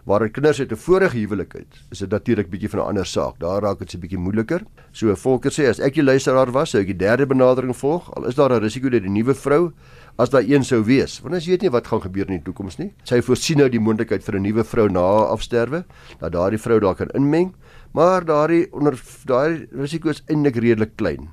Waar 0.04 0.20
die 0.20 0.28
kinders 0.36 0.60
uit 0.60 0.72
'n 0.72 0.76
vorige 0.76 1.16
huwelik 1.16 1.52
het, 1.52 1.80
is 1.90 1.98
dit 1.98 2.10
natuurlik 2.10 2.50
bietjie 2.50 2.68
van 2.68 2.80
'n 2.80 2.88
ander 2.88 3.06
saak. 3.06 3.38
Daar 3.38 3.62
raak 3.62 3.78
dit 3.78 3.90
se 3.90 3.98
bietjie 3.98 4.18
moeiliker. 4.18 4.62
So 4.92 5.14
Volker 5.14 5.50
sê 5.50 5.68
as 5.68 5.78
ek 5.80 5.94
die 5.94 6.02
luisteraar 6.02 6.52
was, 6.52 6.70
sou 6.70 6.80
ek 6.80 6.86
die 6.86 6.96
derde 6.96 7.26
benadering 7.26 7.76
volg. 7.76 8.14
Al 8.14 8.26
is 8.26 8.34
daar 8.34 8.52
'n 8.52 8.60
risiko 8.60 8.88
dat 8.88 9.02
die 9.02 9.10
nuwe 9.10 9.34
vrou 9.34 9.72
as 10.16 10.30
daar 10.30 10.42
een 10.42 10.64
sou 10.64 10.84
wees, 10.84 11.20
want 11.20 11.34
ons 11.34 11.46
weet 11.46 11.62
nie 11.62 11.70
wat 11.70 11.86
gaan 11.86 12.02
gebeur 12.02 12.28
in 12.28 12.38
die 12.38 12.42
toekoms 12.42 12.76
nie. 12.78 12.92
Sy 13.02 13.20
voorsien 13.22 13.58
nou 13.58 13.68
die 13.68 13.80
moontlikheid 13.80 14.22
vir 14.24 14.34
'n 14.34 14.42
nuwe 14.42 14.64
vrou 14.64 14.88
na 14.88 15.00
haar 15.00 15.26
afsterwe, 15.34 15.84
dat 16.20 16.32
daardie 16.32 16.58
vrou 16.58 16.78
daar 16.80 16.94
kan 16.94 17.08
inmeng, 17.14 17.54
maar 17.92 18.24
daardie 18.24 18.72
onder 18.72 19.00
daardie 19.24 19.66
risiko 19.72 20.08
is 20.10 20.22
eintlik 20.28 20.56
redelik 20.56 20.96
klein. 20.96 21.28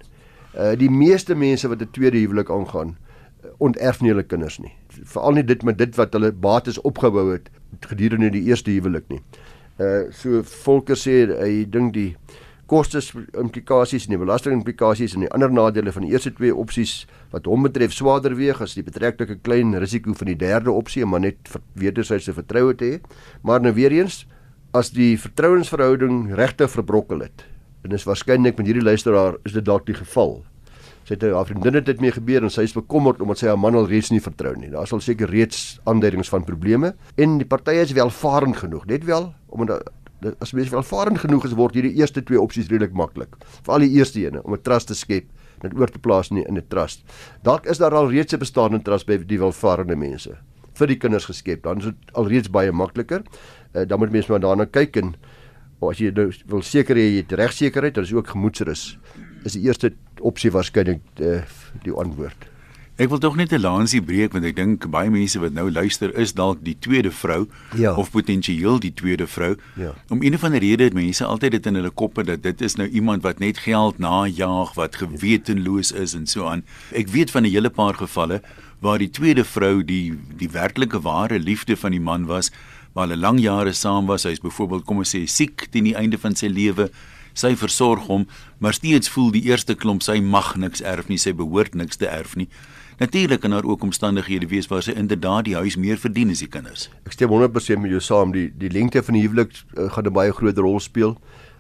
Uh 0.55 0.75
die 0.75 0.89
meeste 0.89 1.35
mense 1.35 1.67
wat 1.67 1.81
'n 1.81 1.91
tweede 1.91 2.17
huwelik 2.17 2.49
aangaan, 2.49 2.97
uh, 3.43 3.49
onterf 3.57 4.01
nie 4.01 4.09
hulle 4.09 4.23
kinders 4.23 4.59
nie. 4.59 4.73
Veral 4.91 5.39
nie 5.39 5.47
dit 5.47 5.63
met 5.63 5.77
dit 5.79 5.95
wat 5.95 6.13
hulle 6.13 6.31
bates 6.31 6.79
opgebou 6.87 7.31
het 7.31 7.49
gedurende 7.87 8.31
die 8.33 8.43
eerste 8.49 8.71
huwelik 8.71 9.07
nie. 9.09 9.21
Uh 9.79 10.11
so 10.15 10.43
Volker 10.63 10.99
sê 10.99 11.23
hy 11.31 11.65
dink 11.69 11.93
die 11.95 12.09
kostes 12.71 13.09
implikasies 13.35 14.05
en 14.07 14.15
die 14.15 14.19
belasting 14.21 14.53
implikasies 14.55 15.15
en 15.15 15.25
die 15.25 15.31
ander 15.35 15.51
nadele 15.51 15.91
van 15.91 16.05
die 16.05 16.13
eerste 16.13 16.31
twee 16.37 16.55
opsies 16.55 17.01
wat 17.33 17.49
hom 17.51 17.65
betref 17.67 17.91
swaarder 17.95 18.37
weeg 18.39 18.61
as 18.63 18.77
die 18.77 18.85
betrektelike 18.87 19.41
klein 19.43 19.75
risiko 19.83 20.15
van 20.15 20.31
die 20.31 20.37
derde 20.39 20.71
opsie 20.71 21.03
maar 21.05 21.23
net 21.25 21.51
wederwysige 21.75 22.37
vertroue 22.37 22.75
te 22.77 22.93
hê. 22.93 23.01
Maar 23.43 23.63
nou 23.63 23.73
weer 23.75 23.91
eens 23.91 24.23
as 24.71 24.93
die 24.95 25.17
vertrouensverhouding 25.19 26.29
regtig 26.39 26.71
verbrokkel 26.71 27.25
het 27.27 27.43
en 27.83 27.91
dis 27.95 28.05
waarskynlik 28.07 28.59
met 28.59 28.69
hierdie 28.69 28.85
luisteraar 28.85 29.39
is 29.47 29.55
dit 29.57 29.65
dalk 29.65 29.87
die 29.87 29.97
geval. 29.97 30.41
Sy 31.11 31.17
het 31.17 31.33
haar 31.35 31.43
vriendin 31.43 31.75
het 31.75 31.87
dit 31.89 31.99
mee 31.99 32.13
gebeur 32.15 32.45
en 32.47 32.51
sy 32.53 32.63
is 32.63 32.71
bekommerd 32.71 33.19
omdat 33.19 33.41
sy 33.41 33.49
haar 33.49 33.57
man 33.59 33.75
al 33.75 33.89
reeds 33.89 34.13
nie 34.13 34.21
vertrou 34.23 34.53
nie. 34.55 34.69
Daar 34.71 34.87
sal 34.87 35.01
seker 35.03 35.27
reeds 35.27 35.81
aanduidings 35.83 36.29
van 36.31 36.45
probleme 36.47 36.93
en 37.19 37.33
die 37.41 37.47
partye 37.51 37.81
is 37.83 37.91
welvarend 37.97 38.55
genoeg. 38.61 38.85
Net 38.87 39.03
wel 39.03 39.27
omdat 39.51 39.89
as 40.39 40.53
mens 40.55 40.71
welvarend 40.71 41.19
genoeg 41.19 41.49
is 41.49 41.57
word 41.59 41.75
hierdie 41.75 41.97
eerste 41.99 42.23
twee 42.23 42.39
opsies 42.39 42.69
redelik 42.71 42.95
maklik. 42.95 43.35
Veral 43.65 43.83
die 43.83 43.91
eerste 43.97 44.23
ene 44.23 44.39
om 44.45 44.55
'n 44.55 44.63
trust 44.63 44.87
te 44.87 44.95
skep 44.95 45.27
dit 45.59 45.75
oor 45.75 45.91
te 45.91 45.99
plaas 45.99 46.31
in 46.31 46.37
'n 46.37 46.47
in 46.47 46.57
'n 46.57 46.67
trust. 46.69 47.03
Dalk 47.43 47.65
is 47.65 47.77
daar 47.77 47.91
al 47.91 48.07
reeds 48.09 48.33
'n 48.33 48.39
bestaande 48.39 48.81
trust 48.81 49.05
by 49.05 49.17
die 49.17 49.39
welvarende 49.39 49.97
mense 49.97 50.37
vir 50.73 50.87
die 50.87 50.97
kinders 50.97 51.25
geskep. 51.25 51.63
Dan 51.63 51.77
is 51.79 51.83
dit 51.83 51.95
alreeds 52.13 52.49
baie 52.49 52.71
makliker. 52.71 53.21
Uh, 53.75 53.83
dan 53.85 53.99
moet 53.99 54.11
mens 54.11 54.27
maar 54.27 54.39
daarna 54.39 54.65
kyk 54.65 54.95
en 54.95 55.15
of 55.81 55.89
as 55.89 55.97
jy 55.97 56.11
nou 56.11 56.31
wil 56.45 56.61
seker 56.61 56.95
hê 56.95 57.05
jy 57.09 57.17
het 57.17 57.31
regsekerheid, 57.31 57.93
dan 57.93 58.03
is 58.03 58.13
ook 58.13 58.27
gemoedsrus. 58.27 58.97
Is 59.43 59.53
die 59.53 59.63
eerste 59.65 59.93
opsie 60.19 60.51
waarskynlik 60.51 61.01
uh, 61.19 61.41
die 61.83 61.93
antwoord. 61.93 62.47
Ek 63.01 63.09
wil 63.09 63.17
tog 63.17 63.35
net 63.35 63.51
'n 63.53 63.61
lansie 63.61 64.01
breek 64.01 64.33
want 64.33 64.45
ek 64.45 64.55
dink 64.55 64.85
baie 64.91 65.09
mense 65.09 65.39
wat 65.39 65.53
nou 65.53 65.71
luister 65.71 66.13
is 66.19 66.33
dalk 66.33 66.59
die 66.63 66.75
tweede 66.79 67.09
vrou 67.11 67.47
Ja. 67.77 67.95
of 67.95 68.11
potensieel 68.11 68.77
die 68.79 68.93
tweede 68.93 69.25
vrou. 69.27 69.55
Ja. 69.75 69.95
Om 70.09 70.21
een 70.21 70.35
of 70.35 70.43
ander 70.43 70.59
rede 70.59 70.83
het 70.83 70.93
mense 70.93 71.25
altyd 71.25 71.51
dit 71.51 71.65
in 71.65 71.75
hulle 71.75 71.89
koppe 71.89 72.23
dat 72.23 72.43
dit 72.43 72.61
is 72.61 72.75
nou 72.75 72.87
iemand 72.89 73.23
wat 73.23 73.39
net 73.39 73.57
geld 73.57 73.97
najag, 73.97 74.73
wat 74.75 74.95
gewetenloos 74.95 75.91
is 75.91 76.13
en 76.13 76.27
so 76.27 76.45
aan. 76.45 76.63
Ek 76.93 77.07
weet 77.07 77.31
van 77.31 77.43
'n 77.43 77.49
hele 77.49 77.69
paar 77.69 77.93
gevalle 77.95 78.41
waar 78.81 78.97
die 78.99 79.09
tweede 79.09 79.43
vrou 79.45 79.83
die 79.83 80.13
die 80.37 80.49
werklike 80.49 81.01
ware 81.01 81.39
liefde 81.39 81.75
van 81.77 81.91
die 81.91 81.99
man 82.01 82.25
was, 82.25 82.51
waar 82.93 83.07
hulle 83.07 83.17
lang 83.19 83.39
jare 83.39 83.73
saam 83.73 84.05
was. 84.05 84.23
Hy's 84.23 84.39
byvoorbeeld 84.41 84.85
kom 84.85 84.97
ons 84.97 85.15
sê 85.15 85.25
siek 85.27 85.67
teen 85.71 85.83
die 85.83 85.95
einde 85.95 86.17
van 86.17 86.35
sy 86.35 86.47
lewe. 86.47 86.89
Sy 87.33 87.55
versorg 87.55 88.07
hom, 88.07 88.27
maar 88.59 88.73
steeds 88.73 89.09
voel 89.09 89.31
die 89.31 89.43
eerste 89.49 89.75
klomp 89.75 90.03
sy 90.03 90.19
mag 90.21 90.55
niks 90.55 90.81
erf 90.81 91.07
nie, 91.09 91.17
sy 91.17 91.33
behoort 91.33 91.75
niks 91.75 91.97
te 91.97 92.07
erf 92.07 92.35
nie. 92.35 92.47
Natuurlik 93.01 93.41
kan 93.41 93.51
daar 93.51 93.65
ook 93.65 93.81
omstandighede 93.81 94.47
wees 94.47 94.67
waar 94.67 94.83
sy 94.85 94.91
inderdaad 94.91 95.45
die 95.45 95.55
huis 95.55 95.77
meer 95.77 95.97
verdien 95.97 96.29
as 96.29 96.43
die 96.43 96.49
kinders. 96.51 96.89
Ek 97.05 97.15
stem 97.15 97.31
100% 97.33 97.81
met 97.81 97.91
jou 97.91 98.01
saam. 98.01 98.33
Die 98.35 98.51
die 98.53 98.69
lengte 98.69 99.01
van 99.01 99.17
die 99.17 99.23
huwelik 99.25 99.55
uh, 99.77 99.89
gaan 99.89 100.05
'n 100.05 100.13
baie 100.13 100.31
groot 100.31 100.57
rol 100.57 100.79
speel. 100.79 101.17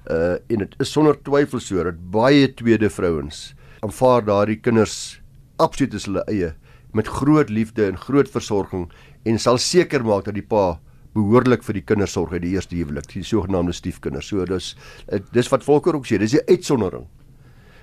Uh 0.09 0.37
en 0.49 0.59
dit 0.65 0.75
is 0.79 0.91
sonder 0.91 1.17
twyfel 1.23 1.59
so 1.59 1.83
dat 1.83 1.97
baie 2.11 2.53
tweede 2.53 2.89
vrouens 2.89 3.53
aanvaar 3.81 4.25
daardie 4.25 4.59
kinders 4.61 5.21
absoluut 5.57 5.93
as 5.97 6.05
hulle 6.05 6.23
eie 6.29 6.53
met 6.93 7.07
groot 7.07 7.49
liefde 7.49 7.85
en 7.85 7.97
groot 7.97 8.29
versorging 8.29 8.89
en 9.25 9.39
sal 9.39 9.57
seker 9.57 10.03
maak 10.05 10.25
dat 10.25 10.37
die 10.37 10.45
pa 10.45 10.79
behoorlik 11.13 11.63
vir 11.63 11.73
die 11.73 11.81
kinders 11.85 12.11
sorg 12.11 12.31
uit 12.33 12.41
die 12.41 12.53
eerste 12.55 12.75
huwelik, 12.75 13.07
die 13.13 13.23
sogenaamde 13.23 13.73
stiefkinders. 13.73 14.27
So 14.27 14.45
dis 14.45 14.75
uh, 15.11 15.19
dis 15.33 15.49
wat 15.49 15.63
Volker 15.63 15.95
ook 15.95 16.05
sê, 16.07 16.17
dis 16.17 16.33
'n 16.33 16.45
uitsondering 16.47 17.07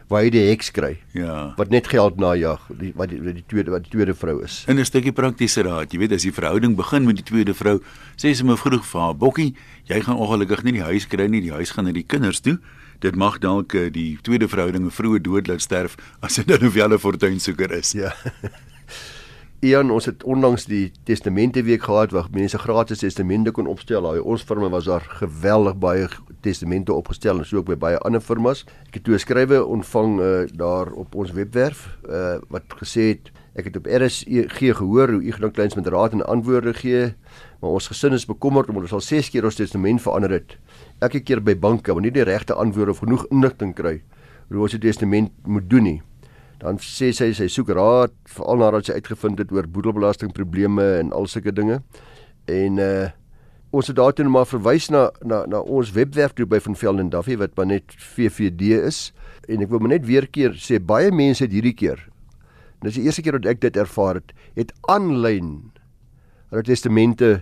waar 0.08 0.22
jy 0.24 0.30
die 0.30 0.48
heks 0.48 0.70
kry 0.72 0.96
Ja. 1.12 1.52
wat 1.58 1.68
net 1.68 1.86
geld 1.86 2.16
najag, 2.16 2.60
die 2.80 2.92
wat 2.96 3.10
die, 3.10 3.20
die 3.20 3.44
tweede 3.46 3.70
wat 3.70 3.82
die 3.84 3.90
tweede 3.90 4.14
vrou 4.14 4.42
is. 4.42 4.64
In 4.66 4.78
'n 4.78 4.84
stukkie 4.84 5.12
praktiese 5.12 5.62
raad, 5.62 5.92
jy 5.92 5.98
weet 5.98 6.12
as 6.12 6.22
die 6.22 6.32
verhouding 6.32 6.76
begin 6.76 7.04
met 7.04 7.16
die 7.16 7.22
tweede 7.24 7.52
vrou, 7.54 7.80
sê 8.16 8.32
sy 8.34 8.42
me 8.44 8.56
vroeg 8.56 8.84
vir 8.84 9.00
haar, 9.00 9.14
"Bokkie, 9.14 9.54
jy 9.84 10.00
gaan 10.00 10.16
ongelukkig 10.16 10.62
nie 10.64 10.72
die 10.72 10.82
huis 10.82 11.06
kry 11.06 11.26
nie, 11.28 11.40
die 11.42 11.52
huis 11.52 11.70
gaan 11.70 11.84
na 11.84 11.92
die 11.92 12.06
kinders 12.06 12.40
toe." 12.40 12.58
Dit 13.00 13.14
mag 13.16 13.38
dalk 13.38 13.74
eh, 13.74 13.90
die 13.90 14.18
tweede 14.22 14.48
verhouding 14.48 14.84
'n 14.86 14.90
vroeë 14.90 15.20
dood 15.22 15.46
laat 15.46 15.60
sterf 15.60 15.96
as 16.22 16.36
dit 16.36 16.46
nou 16.46 16.70
wel 16.72 16.92
'n 16.94 16.98
fortuinsoeker 16.98 17.70
is. 17.72 17.92
Ja. 17.92 18.12
Ian, 19.58 19.88
ons 19.90 20.06
het 20.06 20.22
onlangs 20.22 20.68
die 20.70 20.92
testamente 21.02 21.64
week 21.66 21.82
gehad 21.82 22.12
waar 22.14 22.28
mense 22.30 22.58
gratis 22.62 23.00
testamente 23.02 23.50
kon 23.50 23.66
opstel. 23.66 24.04
Daai 24.06 24.20
ons 24.22 24.44
firma 24.46 24.68
was 24.70 24.86
daar 24.86 25.02
geweldig 25.18 25.74
baie 25.82 26.04
testamente 26.46 26.94
opgestel 26.94 27.40
en 27.42 27.48
so 27.48 27.58
ook 27.58 27.72
by 27.72 27.76
baie 27.82 27.98
ander 28.06 28.22
firmas. 28.22 28.62
Ek 28.86 29.00
het 29.00 29.04
toe 29.08 29.16
'n 29.16 29.18
skrywe 29.18 29.58
ontvang 29.66 30.20
uh, 30.20 30.46
daar 30.54 30.92
op 30.94 31.14
ons 31.14 31.32
webwerf 31.34 31.98
uh, 32.06 32.38
wat 32.54 32.70
gesê 32.78 33.18
het 33.18 33.32
ek 33.58 33.64
het 33.64 33.76
op 33.76 33.90
RSG 33.90 34.78
gehoor 34.78 35.10
hoe 35.10 35.26
Ignas 35.26 35.50
Kleins 35.50 35.74
met 35.74 35.86
raad 35.90 36.12
en 36.12 36.22
antwoorde 36.22 36.74
gee, 36.74 37.14
maar 37.58 37.70
ons 37.70 37.88
gesin 37.90 38.12
is 38.12 38.26
bekommerd 38.26 38.68
omdat 38.68 38.82
ons 38.82 38.92
al 38.92 39.00
6 39.00 39.30
keer 39.30 39.44
ons 39.44 39.58
testament 39.58 40.00
verander 40.00 40.30
het. 40.30 40.56
Elke 41.00 41.20
keer 41.20 41.42
by 41.42 41.58
banke 41.58 41.92
wanneer 41.92 42.12
nie 42.14 42.22
die 42.22 42.30
regte 42.30 42.54
antwoorde 42.54 42.90
of 42.90 43.02
genoeg 43.02 43.26
inligting 43.30 43.74
kry 43.74 44.02
hoe 44.48 44.62
ons 44.62 44.70
die 44.70 44.86
testament 44.86 45.32
moet 45.42 45.68
doen 45.70 45.82
nie. 45.82 46.02
Dan 46.58 46.80
sê 46.82 47.12
sy 47.14 47.30
sy 47.36 47.46
soek 47.52 47.70
raad 47.76 48.14
veral 48.34 48.62
nadat 48.62 48.88
sy 48.88 48.98
uitgevind 48.98 49.38
het 49.38 49.52
oor 49.54 49.68
boedelbelastingprobleme 49.70 50.86
en 50.98 51.12
al 51.14 51.30
sulke 51.30 51.54
dinge. 51.54 51.82
En 52.46 52.82
uh 52.82 53.08
ons 53.68 53.84
het 53.84 53.98
daartoe 53.98 54.24
maar 54.32 54.46
verwys 54.48 54.86
na 54.88 55.10
na 55.20 55.42
na 55.44 55.58
ons 55.60 55.90
webwerf 55.92 56.32
toe 56.32 56.46
by 56.48 56.56
van 56.64 56.76
Velden 56.76 57.10
Duffy 57.12 57.36
wat 57.36 57.52
maar 57.56 57.66
net 57.68 57.92
VVD 58.00 58.78
is. 58.80 59.10
En 59.44 59.60
ek 59.60 59.68
wil 59.68 59.82
maar 59.84 59.92
net 59.92 60.06
weer 60.08 60.24
keer 60.24 60.56
sê 60.56 60.80
baie 60.80 61.12
mense 61.12 61.44
het 61.44 61.52
hierdie 61.52 61.76
keer 61.76 62.00
Dis 62.84 62.94
die 62.94 63.08
eerste 63.08 63.24
keer 63.26 63.38
dat 63.40 63.48
ek 63.50 63.62
dit 63.64 63.78
ervaar 63.80 64.20
het, 64.20 64.34
het 64.54 64.70
aanlyn 64.90 65.72
hulle 66.48 66.64
testamente 66.64 67.40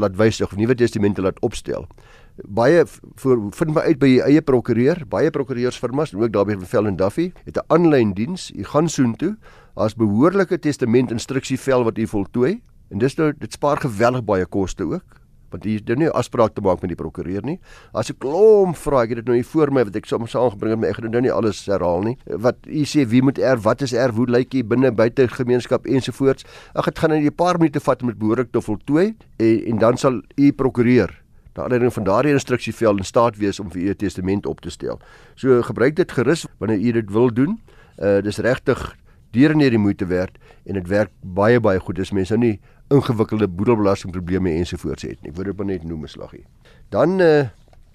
laat 0.00 0.16
wysig 0.20 0.50
of 0.50 0.58
nuwe 0.58 0.76
testamente 0.78 1.24
laat 1.24 1.40
opstel. 1.46 1.88
Baie 2.36 2.84
voor 3.14 3.40
vind 3.52 3.74
my 3.74 3.82
uit 3.84 3.98
by 4.00 4.08
die 4.08 4.22
eie 4.24 4.40
prokureur, 4.40 5.02
baie 5.08 5.30
prokureursfirmas 5.30 6.14
en 6.14 6.22
ook 6.22 6.32
daar 6.32 6.46
by 6.48 6.56
Van 6.62 6.70
Velden 6.70 6.96
Duffy 6.96 7.32
het 7.44 7.58
'n 7.58 7.66
aanlyn 7.68 8.14
diens. 8.14 8.50
U 8.56 8.64
gaan 8.64 8.88
soontoe, 8.88 9.36
daar's 9.74 9.94
behoorlike 9.94 10.58
testament 10.58 11.10
instruksievel 11.10 11.84
wat 11.84 11.98
u 11.98 12.06
voltooi 12.06 12.62
en 12.90 12.98
dis 12.98 13.16
nou 13.16 13.32
dit 13.38 13.52
spaar 13.52 13.76
geweldig 13.76 14.24
baie 14.24 14.46
koste 14.46 14.84
ook 14.84 15.22
want 15.52 15.64
jy 15.68 15.80
nou 15.84 15.96
nie 15.96 16.08
'n 16.08 16.16
afspraak 16.16 16.54
te 16.54 16.62
maak 16.62 16.80
met 16.80 16.88
die 16.88 16.96
prokureur 16.96 17.44
nie. 17.44 17.60
As 17.92 18.10
'n 18.10 18.18
klomp 18.18 18.76
vra, 18.76 19.02
ek 19.02 19.08
het 19.08 19.16
dit 19.16 19.26
nou 19.26 19.36
hier 19.36 19.44
voor 19.44 19.70
my 19.70 19.84
wat 19.84 19.96
ek 19.96 20.06
soms 20.06 20.34
aangebring 20.34 20.70
het, 20.72 20.80
maar 20.80 20.88
ek 20.88 20.96
gaan 20.96 21.10
nou 21.10 21.20
nie 21.20 21.32
alles 21.32 21.66
herhaal 21.66 22.02
nie. 22.02 22.16
Wat 22.26 22.56
u 22.66 22.84
sê 22.84 23.06
wie 23.06 23.22
moet 23.22 23.38
erf, 23.38 23.62
wat 23.62 23.82
is 23.82 23.92
erf, 23.92 24.14
hoe 24.14 24.26
lyk 24.26 24.54
jy 24.54 24.64
binne 24.64 24.90
buite 24.90 25.28
gemeenskap 25.28 25.86
ensovoorts. 25.86 26.44
Ag 26.74 26.84
dit 26.84 26.98
gaan 26.98 27.10
net 27.10 27.24
'n 27.24 27.34
paar 27.34 27.58
minute 27.58 27.80
vat 27.80 28.02
om 28.02 28.08
dit 28.08 28.18
behoorlik 28.18 28.52
te 28.52 28.60
voltooi 28.60 29.14
en 29.36 29.64
en 29.66 29.78
dan 29.78 29.96
sal 29.96 30.22
u 30.36 30.52
prokureur 30.52 31.21
daar 31.52 31.64
aanleiding 31.64 31.92
van 31.92 32.04
daardie 32.04 32.32
instruksievel 32.32 32.96
in 32.96 33.04
staat 33.04 33.36
wees 33.36 33.60
om 33.60 33.70
vir 33.70 33.80
u 33.80 33.94
testament 33.94 34.46
op 34.46 34.60
te 34.60 34.70
stel. 34.70 35.00
So 35.34 35.62
gebruik 35.62 35.96
dit 35.96 36.12
gerus 36.12 36.46
wanneer 36.58 36.78
u 36.78 36.92
dit 36.92 37.10
wil 37.10 37.32
doen. 37.32 37.60
Uh 37.98 38.20
dis 38.22 38.38
regtig 38.38 38.96
deur 39.30 39.50
en 39.50 39.58
deur 39.58 39.70
die 39.70 39.78
moeite 39.78 40.06
werd 40.06 40.38
en 40.64 40.74
dit 40.74 40.88
werk 40.88 41.10
baie 41.20 41.60
baie 41.60 41.80
goed. 41.80 41.96
Dis 41.96 42.12
mense 42.12 42.36
nou 42.36 42.46
nie 42.46 42.60
ingewikkelde 42.92 43.48
boedelbelastingprobleme 43.48 44.50
ensovoorts 44.50 45.02
het 45.02 45.20
nie. 45.22 45.30
Ek 45.30 45.36
wou 45.36 45.44
dit 45.44 45.56
maar 45.56 45.66
net 45.66 45.84
noem 45.84 46.06
slaggie. 46.06 46.46
Dan 46.90 47.20
uh 47.20 47.50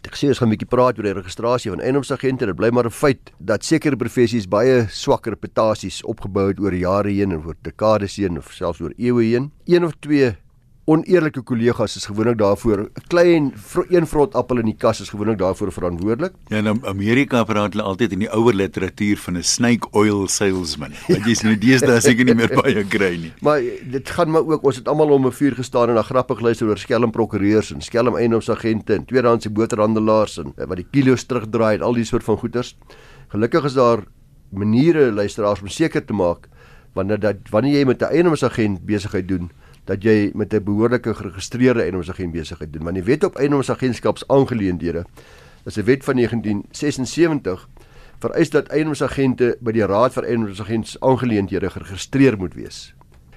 ek 0.07 0.15
sê 0.15 0.29
ons 0.31 0.39
gaan 0.39 0.47
'n 0.47 0.55
bietjie 0.55 0.69
praat 0.71 0.97
oor 0.97 1.03
die 1.03 1.13
registrasie 1.17 1.71
van 1.71 1.81
eiendomsagente. 1.81 2.45
Dit 2.45 2.55
bly 2.55 2.69
maar 2.71 2.85
'n 2.85 2.95
feit 2.95 3.33
dat 3.39 3.65
sekere 3.65 3.97
professies 3.97 4.47
baie 4.47 4.87
swak 4.87 5.27
reputasies 5.27 6.01
opgebou 6.03 6.47
het 6.47 6.59
oor 6.59 6.73
jare 6.73 7.09
heen 7.09 7.31
en 7.31 7.43
oor 7.43 7.55
dekades 7.61 8.15
heen 8.15 8.37
of 8.37 8.53
selfs 8.53 8.79
oor 8.79 8.93
eeue 8.97 9.23
heen. 9.23 9.51
Een 9.65 9.83
of 9.83 9.93
twee 9.99 10.37
oneerlike 10.87 11.41
kollegas 11.43 11.97
is 11.99 12.05
gewoonlik 12.07 12.37
daarvoor 12.39 12.79
'n 12.79 13.07
klein 13.11 13.53
een 13.89 14.07
vrot 14.07 14.33
appel 14.35 14.59
in 14.59 14.65
die 14.65 14.77
kas 14.77 15.01
is 15.01 15.09
gewoonlik 15.09 15.37
daarvoor 15.37 15.71
verantwoordelik. 15.71 16.33
Ja, 16.47 16.57
in 16.57 16.85
Amerika 16.85 17.43
praat 17.43 17.73
hulle 17.73 17.83
altyd 17.83 18.11
in 18.11 18.19
die 18.19 18.31
ouer 18.31 18.53
literatuur 18.53 19.17
van 19.17 19.37
'n 19.37 19.43
snake 19.43 19.87
oil 19.91 20.27
salesman. 20.27 20.93
Wat 21.07 21.25
jy's 21.25 21.43
nou 21.43 21.57
deesdae 21.57 21.99
seker 21.99 22.25
nie 22.25 22.35
meer 22.35 22.61
baie 22.61 22.83
kry 22.83 23.17
nie. 23.17 23.33
Maar 23.45 23.61
dit 23.91 24.09
gaan 24.09 24.31
maar 24.31 24.47
ook 24.47 24.63
ons 24.63 24.75
het 24.75 24.87
almal 24.87 25.11
om 25.11 25.27
'n 25.27 25.31
vuur 25.31 25.55
gestaan 25.55 25.89
en 25.89 25.95
na 25.95 26.01
grappig 26.01 26.39
luister 26.39 26.67
oor 26.67 26.77
skelm 26.77 27.11
prokureurs 27.11 27.73
en 27.73 27.81
skelm 27.81 28.15
eiendomsagente 28.15 28.93
en 28.93 29.05
tweedehandse 29.05 29.49
boterhandelaars 29.49 30.37
en 30.37 30.53
wat 30.55 30.77
die 30.77 30.87
kilos 30.91 31.23
terugdraai 31.23 31.75
en 31.75 31.81
al 31.81 31.93
die 31.93 32.05
soort 32.05 32.23
van 32.23 32.37
goeders. 32.37 32.77
Gelukkig 33.27 33.63
is 33.63 33.73
daar 33.73 34.03
maniere 34.49 35.11
luisteraars 35.11 35.61
om 35.61 35.67
seker 35.67 36.05
te 36.05 36.13
maak 36.13 36.47
wanneer 36.93 37.19
dat 37.19 37.35
wanneer 37.51 37.79
jy 37.79 37.85
met 37.85 38.01
'n 38.01 38.11
eiendomsagent 38.11 38.85
besigheid 38.85 39.27
doen 39.27 39.51
dat 39.87 40.03
jy 40.03 40.31
met 40.35 40.53
'n 40.53 40.63
behoorlike 40.63 41.13
geregistreerde 41.13 41.81
eiendomsagent 41.81 42.31
besigheid 42.31 42.73
doen. 42.73 42.83
Want 42.83 42.95
die 42.95 43.03
wet 43.03 43.23
op 43.23 43.35
eiendomsagentskapsaangeleenthede 43.35 45.05
is 45.65 45.77
'n 45.77 45.83
wet 45.83 46.03
van 46.03 46.15
1976 46.15 47.67
vereis 48.19 48.49
dat 48.49 48.67
eiendomsagente 48.73 49.57
by 49.61 49.71
die 49.71 49.85
Raad 49.85 50.15
vir 50.15 50.25
Eiendomsagentsaangeleenthede 50.25 51.69
geregistreer 51.69 52.37
moet 52.37 52.55
wees. 52.57 52.95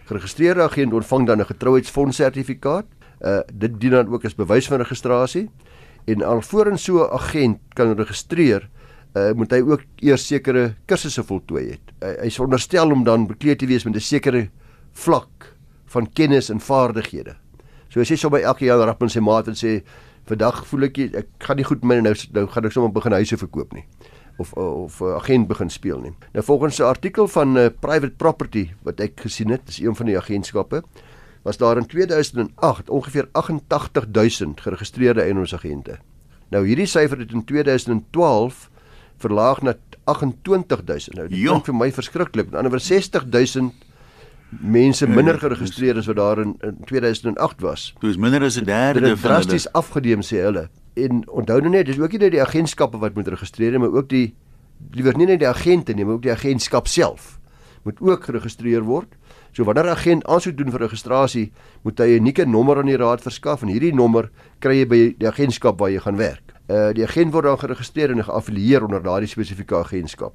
Geregistreerde 0.09 0.63
agent 0.63 0.93
ontvang 0.93 1.27
dan 1.27 1.41
'n 1.41 1.47
getrouheidsfonds 1.47 2.17
sertifikaat. 2.17 2.87
Uh 3.21 3.41
dit 3.53 3.81
dien 3.81 3.91
dan 3.91 4.09
ook 4.09 4.25
as 4.25 4.35
bewys 4.35 4.67
van 4.67 4.79
registrasie 4.79 5.51
en 6.05 6.23
alvorens 6.23 6.85
so 6.85 7.05
'n 7.05 7.13
agent 7.13 7.59
kan 7.75 7.93
registreer 7.97 8.69
uh 9.15 9.33
moet 9.33 9.51
hy 9.51 9.61
ook 9.61 9.83
eers 9.97 10.27
sekere 10.27 10.75
kursusse 10.87 11.23
voltooi 11.23 11.71
het. 11.71 11.81
Uh, 12.03 12.09
hy 12.21 12.27
is 12.27 12.35
veronderstel 12.35 12.91
om 12.91 13.05
dan 13.05 13.27
bekleed 13.27 13.59
te 13.59 13.67
wees 13.67 13.85
met 13.85 13.95
'n 13.95 14.01
sekere 14.01 14.49
vlak 14.93 15.57
van 15.91 16.07
kennis 16.15 16.51
en 16.51 16.61
vaardighede. 16.61 17.37
So 17.91 18.01
as 18.01 18.11
jy 18.13 18.17
so 18.17 18.31
by 18.31 18.43
elke 18.47 18.65
jou 18.65 18.79
rap 18.85 19.03
in 19.03 19.11
sy 19.11 19.23
maat 19.25 19.51
en 19.51 19.59
sê 19.59 19.81
vandag 20.31 20.63
voel 20.71 20.87
ek 20.91 20.99
ek 21.23 21.29
gaan 21.43 21.59
nie 21.59 21.67
goed 21.67 21.85
met 21.85 22.03
nou 22.05 22.15
nou 22.37 22.47
gaan 22.47 22.69
ek 22.69 22.75
sommer 22.77 22.93
begin 22.95 23.17
huise 23.19 23.39
verkoop 23.41 23.75
nie 23.75 23.87
of 24.41 24.53
of 24.57 25.01
uh, 25.01 25.17
agent 25.19 25.49
begin 25.49 25.71
speel 25.71 26.01
nie. 26.01 26.13
Nou 26.33 26.45
volgens 26.45 26.79
'n 26.79 26.89
artikel 26.89 27.29
van 27.29 27.57
uh, 27.57 27.67
Private 27.81 28.15
Property 28.17 28.71
wat 28.83 29.01
ek 29.01 29.21
gesien 29.21 29.51
het, 29.51 29.69
is 29.69 29.79
een 29.79 29.97
van 29.97 30.07
die 30.07 30.19
agentskappe 30.19 30.83
was 31.43 31.57
daar 31.57 31.77
in 31.77 31.87
2008 31.87 32.91
ongeveer 32.91 33.29
88000 33.33 34.61
geregistreerde 34.61 35.23
eiendomsagente. 35.23 35.99
Nou 36.49 36.67
hierdie 36.67 36.87
syfer 36.87 37.19
het 37.19 37.33
in 37.33 37.45
2012 37.45 38.71
verlaag 39.17 39.63
na 39.63 39.75
28000. 40.05 41.17
Nou 41.17 41.29
dit 41.29 41.39
klink 41.39 41.65
vir 41.65 41.75
my 41.75 41.93
verskriklik. 41.93 42.51
Met 42.51 42.55
ander 42.55 42.71
woorde 42.71 42.85
60000 42.85 43.73
mense 44.59 45.07
minder 45.09 45.39
geregistreer 45.39 45.97
as 45.97 46.07
wat 46.07 46.17
daar 46.17 46.39
in, 46.43 46.57
in 46.67 46.77
2008 46.85 47.61
was. 47.61 47.95
Dit 48.01 48.11
is 48.11 48.17
minder 48.17 48.43
as 48.43 48.59
'n 48.59 48.65
derde 48.65 49.01
van 49.01 49.09
hulle. 49.09 49.21
Drasties 49.21 49.73
afgedeem 49.73 50.21
sê 50.21 50.43
hulle. 50.43 50.69
En 50.95 51.29
onthou 51.29 51.61
nou 51.61 51.71
net, 51.71 51.87
dis 51.87 51.99
ook 51.99 52.13
nie 52.13 52.19
net 52.19 52.33
die 52.33 52.43
agentskappe 52.43 52.99
wat 52.99 53.15
moet 53.15 53.29
registreer 53.29 53.79
maar 53.79 53.93
ook 53.93 54.09
die 54.09 54.35
liewer 54.91 55.17
nie 55.17 55.27
net 55.27 55.39
die 55.39 55.49
agente 55.49 55.93
nie, 55.93 56.05
maar 56.05 56.15
ook 56.15 56.23
die 56.23 56.33
agentskap 56.33 56.89
self 56.89 57.39
moet 57.83 58.01
ook 58.01 58.25
geregistreer 58.25 58.83
word. 58.83 59.17
So 59.53 59.65
wanneer 59.65 59.85
'n 59.85 59.97
agent 59.97 60.27
aansoek 60.27 60.57
doen 60.57 60.71
vir 60.71 60.81
registrasie, 60.81 61.53
moet 61.83 61.99
hy 61.99 62.07
'n 62.07 62.21
unieke 62.21 62.45
nommer 62.47 62.77
aan 62.79 62.87
die 62.87 62.97
raad 62.97 63.21
verskaf 63.21 63.63
en 63.63 63.69
hierdie 63.69 63.95
nommer 63.95 64.31
kry 64.59 64.75
jy 64.75 64.87
by 64.87 65.15
die 65.19 65.29
agentskap 65.29 65.79
waar 65.79 65.91
jy 65.91 65.99
gaan 65.99 66.17
werk. 66.17 66.53
Uh 66.69 66.93
die 66.93 67.03
agent 67.05 67.33
word 67.33 67.45
dan 67.45 67.59
geregistreer 67.59 68.11
en 68.11 68.25
geaffilieer 68.25 68.85
onder 68.85 69.03
daardie 69.03 69.29
spesifieke 69.29 69.77
agentskap. 69.77 70.33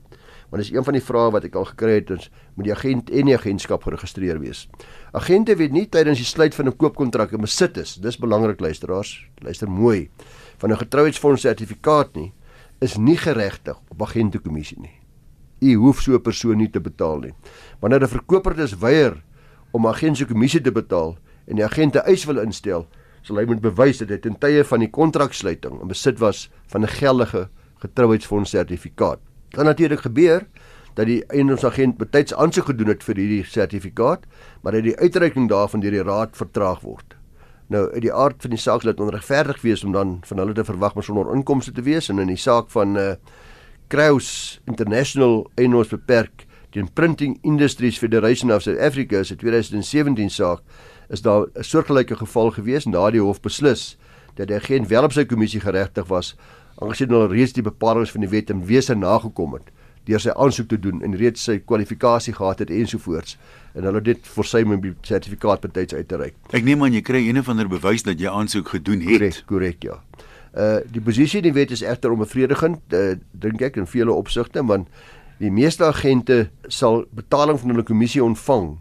Want 0.49 0.63
dis 0.63 0.71
een 0.71 0.83
van 0.83 0.93
die 0.93 1.03
vrae 1.03 1.31
wat 1.31 1.45
ek 1.47 1.55
al 1.55 1.65
gekry 1.65 1.97
het, 1.99 2.11
ons 2.11 2.29
moet 2.55 2.67
die 2.67 2.73
agent 2.73 3.09
en 3.09 3.25
die 3.25 3.35
agentskap 3.35 3.83
geregistreer 3.83 4.39
wees. 4.39 4.67
Agente 5.17 5.55
weet 5.57 5.73
nie 5.73 5.85
tydens 5.89 6.21
die 6.21 6.27
sluit 6.27 6.55
van 6.55 6.67
'n 6.67 6.77
koopkontrak 6.77 7.33
'n 7.33 7.41
besit 7.41 7.77
is. 7.77 7.95
Dis 7.95 8.17
belangrik 8.17 8.59
luisteraars, 8.59 9.27
luister 9.41 9.69
mooi. 9.69 10.09
Van 10.57 10.71
'n 10.71 10.77
getrouheidsfonds 10.77 11.41
sertifikaat 11.41 12.15
nie 12.15 12.33
is 12.79 12.97
nie 12.97 13.17
geregtig 13.17 13.77
op 13.89 14.01
agentekommissie 14.01 14.79
nie. 14.79 14.99
U 15.61 15.75
hoef 15.75 16.01
so 16.01 16.13
'n 16.13 16.21
persoon 16.21 16.57
nie 16.57 16.69
te 16.69 16.79
betaal 16.79 17.19
nie. 17.19 17.33
Wanneer 17.79 18.03
'n 18.03 18.07
verkoper 18.07 18.55
dus 18.55 18.77
weier 18.77 19.23
om 19.71 19.87
agentse 19.87 20.25
kommissie 20.25 20.61
te 20.61 20.71
betaal 20.71 21.17
en 21.47 21.55
die 21.55 21.65
agente 21.65 21.99
eis 21.99 22.25
wil 22.25 22.37
instel, 22.37 22.87
sal 23.21 23.37
hy 23.37 23.45
moet 23.45 23.61
bewys 23.61 23.97
dat 23.97 24.09
hy 24.09 24.17
ten 24.17 24.37
tye 24.37 24.63
van 24.63 24.79
die 24.79 24.89
kontraksluiting 24.89 25.81
in 25.81 25.87
besit 25.87 26.19
was 26.19 26.49
van 26.67 26.81
'n 26.81 26.87
geldige 26.87 27.49
getrouheidsfonds 27.79 28.49
sertifikaat 28.49 29.19
kan 29.51 29.65
natuurlik 29.65 30.01
gebeur 30.01 30.47
dat 30.95 31.05
die 31.05 31.23
eiendomsagent 31.27 31.97
betyds 31.97 32.33
aansoek 32.33 32.65
gedoen 32.71 32.87
het 32.87 33.03
vir 33.03 33.19
hierdie 33.19 33.43
sertifikaat, 33.43 34.23
maar 34.63 34.71
dat 34.71 34.83
die 34.83 34.95
uitreiking 34.95 35.49
daarvan 35.49 35.83
deur 35.83 35.91
die 35.91 36.03
raad 36.03 36.37
vertraag 36.37 36.81
word. 36.81 37.15
Nou, 37.67 37.91
uit 37.91 38.01
die 38.05 38.13
aard 38.13 38.41
van 38.45 38.53
die 38.53 38.61
saak 38.61 38.83
sal 38.83 38.93
dit 38.93 39.01
onregverdig 39.01 39.61
wees 39.61 39.83
om 39.83 39.91
dan 39.91 40.19
van 40.23 40.37
hulle 40.37 40.53
te 40.53 40.63
verwag 40.63 40.95
om 40.95 41.03
sonder 41.03 41.33
inkomste 41.33 41.73
te 41.73 41.81
wees 41.81 42.09
en 42.09 42.21
in 42.21 42.29
die 42.29 42.39
saak 42.39 42.69
van 42.73 42.97
uh 42.97 43.15
Kraus 43.87 44.59
International 44.65 45.43
Eiendoms 45.61 45.91
beperk 45.91 46.47
teen 46.73 46.87
Printing 46.93 47.37
Industries 47.45 47.99
Federation 48.01 48.51
of 48.51 48.63
South 48.65 48.79
Africa 48.81 49.23
se 49.23 49.35
2017 49.35 50.29
saak 50.29 50.63
is 51.09 51.21
daar 51.21 51.45
'n 51.53 51.63
soortgelyke 51.63 52.15
geval 52.15 52.51
gewees 52.51 52.85
en 52.85 52.91
daardie 52.91 53.21
hof 53.21 53.41
beslis 53.41 53.97
dat 54.35 54.47
die 54.47 54.55
agent 54.55 54.87
wel 54.87 55.03
op 55.03 55.13
sy 55.13 55.25
kommissie 55.25 55.61
geregtig 55.61 56.07
was 56.07 56.35
aangesien 56.81 57.11
hulle 57.13 57.31
reeds 57.31 57.55
die 57.55 57.63
bepalinge 57.65 58.11
van 58.11 58.25
die 58.25 58.31
wet 58.31 58.51
in 58.53 58.65
wese 58.67 58.95
nagekom 58.95 59.57
het 59.57 59.71
deur 60.05 60.21
sy 60.21 60.33
aansoek 60.37 60.67
te 60.69 60.77
doen 60.77 61.01
en 61.05 61.15
reeds 61.17 61.47
sy 61.47 61.57
kwalifikasie 61.65 62.35
gehad 62.37 62.61
het 62.61 62.69
ensovoorts 62.73 63.39
en 63.73 63.87
hulle 63.89 64.01
dit 64.05 64.27
vir 64.35 64.47
sy 64.47 64.61
sertifikaat 65.07 65.63
betyds 65.65 65.95
uit 65.97 66.07
te 66.07 66.19
reik. 66.19 66.35
Ek 66.53 66.63
neem 66.63 66.83
aan 66.85 66.93
jy 66.93 67.01
kry 67.01 67.23
een 67.25 67.41
of 67.41 67.49
ander 67.49 67.69
bewys 67.71 68.05
dat 68.05 68.21
jy 68.21 68.29
aansoek 68.29 68.69
gedoen 68.77 69.01
het. 69.01 69.17
Korrek, 69.17 69.41
korrek 69.49 69.87
ja. 69.89 69.99
Uh 70.55 70.79
die 70.87 71.01
posisie 71.03 71.41
in 71.41 71.49
die 71.49 71.55
wet 71.57 71.73
is 71.75 71.83
egter 71.83 72.13
onbevredigend, 72.13 72.93
uh, 72.93 73.17
dink 73.33 73.61
ek 73.65 73.81
in 73.81 73.89
vele 73.89 74.13
opsigte, 74.13 74.63
want 74.63 74.87
die 75.41 75.51
meeste 75.51 75.83
agente 75.83 76.45
sal 76.71 77.03
betaling 77.11 77.59
van 77.59 77.73
hulle 77.73 77.87
kommissie 77.87 78.23
ontvang 78.23 78.75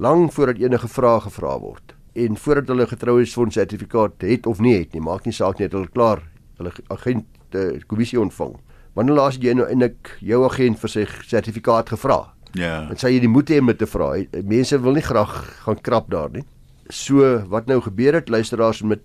lank 0.00 0.32
voordat 0.32 0.62
enige 0.62 0.88
vrae 0.88 1.20
gevra 1.26 1.58
word 1.60 1.92
en 2.18 2.38
voordat 2.38 2.70
hulle 2.72 2.86
getrouheidsfonds 2.88 3.58
sertifikaat 3.58 4.24
het 4.24 4.46
of 4.46 4.62
nie 4.64 4.78
het 4.78 4.94
nie, 4.94 5.02
maak 5.04 5.26
nie 5.26 5.34
saak 5.36 5.58
nie, 5.58 5.66
het 5.68 5.76
hulle 5.76 5.90
klaar 5.92 6.22
hulle 6.58 6.72
agent 6.94 7.26
uh, 7.54 7.80
kommissie 7.86 8.20
ontvang. 8.20 8.56
Wanneer 8.94 9.14
laas 9.14 9.38
jy 9.38 9.54
nou 9.54 9.66
eintlik 9.68 10.16
jou 10.20 10.44
agent 10.44 10.78
vir 10.78 10.90
sy 10.90 11.06
sertifikaat 11.28 11.88
gevra? 11.88 12.34
Ja. 12.56 12.88
En 12.88 12.96
sê 12.96 13.12
jy 13.12 13.20
die 13.20 13.30
moed 13.30 13.50
hê 13.52 13.60
om 13.60 13.70
te 13.76 13.86
vra. 13.86 14.14
Mense 14.44 14.78
wil 14.82 14.96
nie 14.98 15.04
graag 15.04 15.34
gaan 15.64 15.80
krap 15.82 16.08
daar 16.10 16.30
nie. 16.32 16.44
So 16.90 17.44
wat 17.52 17.68
nou 17.68 17.80
gebeur 17.84 18.14
het 18.14 18.28
luisteraars 18.32 18.82
met 18.82 19.04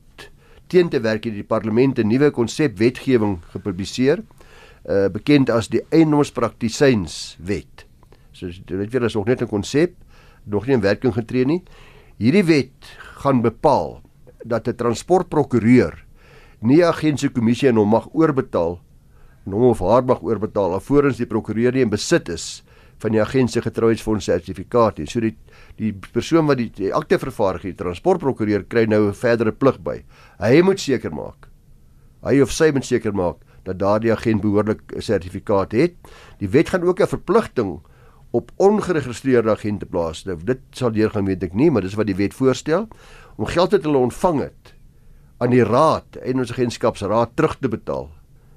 teen 0.71 0.89
te 0.89 1.01
werk 1.03 1.25
het 1.27 1.35
die 1.35 1.43
parlement 1.43 1.99
'n 1.99 2.07
nuwe 2.07 2.31
konsep 2.31 2.77
wetgewing 2.77 3.39
gepubliseer 3.51 4.23
uh 4.89 5.07
bekend 5.09 5.49
as 5.49 5.67
die 5.67 5.81
eiendomspraktisyns 5.91 7.37
wet. 7.39 7.85
So 8.31 8.47
dit 8.47 8.77
weet 8.77 8.91
jy 8.91 9.03
is 9.05 9.15
nog 9.15 9.25
net 9.25 9.41
'n 9.41 9.47
konsep, 9.47 9.93
nog 10.43 10.65
nie 10.65 10.75
in 10.75 10.81
werking 10.81 11.13
getree 11.13 11.45
nie. 11.45 11.63
Hierdie 12.17 12.43
wet 12.43 12.97
gaan 13.21 13.41
bepaal 13.41 14.01
dat 14.45 14.67
'n 14.67 14.75
transportprokureur 14.75 16.02
nie 16.63 16.83
agent 16.85 17.19
se 17.19 17.29
kommissie 17.29 17.69
en 17.69 17.77
hom 17.77 17.89
mag 17.89 18.07
oorbetaal 18.13 18.79
en 19.45 19.55
hom 19.55 19.71
of 19.71 19.81
haar 19.83 20.05
mag 20.07 20.21
oorbetaal 20.23 20.73
alvorens 20.77 21.19
die 21.19 21.27
prokureur 21.27 21.75
nie 21.75 21.83
in 21.83 21.91
besit 21.91 22.29
is 22.29 22.63
van 23.03 23.15
die 23.15 23.21
agent 23.21 23.51
se 23.51 23.61
getrouheidsfonds 23.63 24.29
sertifikaat 24.29 25.01
nie. 25.01 25.07
So 25.09 25.23
die 25.23 25.35
die 25.79 25.91
persoon 25.91 26.45
wat 26.45 26.59
die, 26.59 26.69
die 26.69 26.91
akte 26.93 27.17
vervaardig, 27.17 27.71
die 27.71 27.79
transportprokureur 27.79 28.67
kry 28.69 28.85
nou 28.85 29.07
'n 29.07 29.13
verdere 29.13 29.51
plig 29.51 29.79
by. 29.81 30.03
Hy 30.39 30.61
moet 30.61 30.79
seker 30.79 31.11
maak. 31.11 31.49
Hy 32.23 32.41
of 32.41 32.51
sy 32.51 32.71
moet 32.71 32.85
seker 32.85 33.11
maak 33.11 33.37
dat 33.65 33.79
daardie 33.79 34.11
agent 34.11 34.41
behoorlik 34.41 34.93
'n 34.95 35.01
sertifikaat 35.01 35.71
het. 35.71 35.95
Die 36.39 36.47
wet 36.47 36.69
gaan 36.69 36.83
ook 36.83 37.01
'n 37.01 37.07
verpligting 37.07 37.81
op 38.31 38.51
ongeregistreerde 38.57 39.51
agente 39.51 39.85
plaas. 39.85 40.25
Nou 40.25 40.37
dit 40.43 40.59
sal 40.71 40.91
deurgaan 40.91 41.25
weet 41.25 41.43
ek 41.43 41.53
nie, 41.53 41.71
maar 41.71 41.81
dis 41.81 41.95
wat 41.95 42.07
die 42.07 42.15
wet 42.15 42.33
voorstel 42.33 42.87
om 43.37 43.45
geld 43.45 43.71
wat 43.71 43.83
hulle 43.83 43.97
ontvang 43.97 44.39
het 44.39 44.72
aan 45.43 45.51
die 45.51 45.63
raad, 45.67 46.19
eiendomsagentskapsraad 46.23 47.33
terug 47.35 47.57
te 47.59 47.71
betaal. 47.71 48.07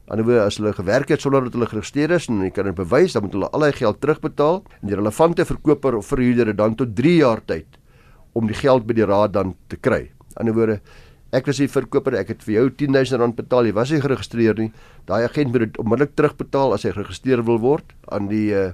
Anderswoorde 0.06 0.44
as 0.46 0.58
hulle 0.60 0.72
gewerk 0.76 1.10
het 1.10 1.24
sonder 1.24 1.48
dat 1.48 1.56
hulle 1.56 1.66
geregistreer 1.66 2.12
is 2.14 2.28
en 2.30 2.44
jy 2.44 2.52
kan 2.54 2.68
dit 2.70 2.76
bewys, 2.78 3.16
dan 3.16 3.24
moet 3.26 3.34
hulle 3.34 3.48
al 3.50 3.66
die 3.66 3.78
geld 3.80 3.98
terugbetaal 4.04 4.60
en 4.62 4.92
die 4.92 4.98
relevante 4.98 5.46
verkoper 5.48 5.98
of 5.98 6.06
verhuurder 6.12 6.52
het 6.52 6.60
dan 6.60 6.76
tot 6.78 6.94
3 6.94 7.16
jaar 7.16 7.42
tyd 7.42 7.80
om 8.38 8.46
die 8.46 8.54
geld 8.54 8.86
by 8.86 8.94
die 8.94 9.08
raad 9.08 9.34
dan 9.34 9.56
te 9.72 9.80
kry. 9.80 10.06
Anderswoorde 10.38 10.80
Ek 11.34 11.48
was 11.50 11.58
die 11.58 11.66
verkoper, 11.68 12.14
ek 12.14 12.28
het 12.30 12.44
vir 12.46 12.52
jou 12.54 12.62
R10000 12.70 13.34
betaal, 13.34 13.66
jy 13.66 13.74
was 13.74 13.90
nie 13.90 13.98
geregistreer 14.00 14.54
nie. 14.56 14.68
Daai 15.10 15.24
agent 15.26 15.50
moet 15.50 15.64
dit 15.64 15.80
onmiddellik 15.82 16.14
terugbetaal 16.16 16.76
as 16.76 16.86
hy 16.86 16.92
geregistreer 16.94 17.42
wil 17.44 17.58
word 17.60 17.90
aan 18.14 18.30
die 18.30 18.52
uh 18.54 18.70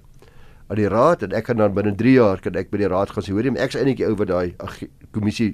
aan 0.73 0.79
die 0.79 0.89
raad 0.89 1.23
en 1.27 1.35
ek 1.37 1.51
kan 1.51 1.59
dan 1.61 1.75
binne 1.77 1.93
3 1.99 2.13
jaar 2.15 2.41
kan 2.41 2.57
ek 2.57 2.71
by 2.73 2.79
die 2.81 2.89
raad 2.89 3.11
gaan 3.13 3.25
sê 3.27 3.35
hoor 3.35 3.45
jy 3.45 3.53
ek's 3.61 3.77
eintlik 3.77 4.01
ou 4.07 4.15
wat 4.17 4.31
daai 4.31 4.55
kommissie 5.13 5.51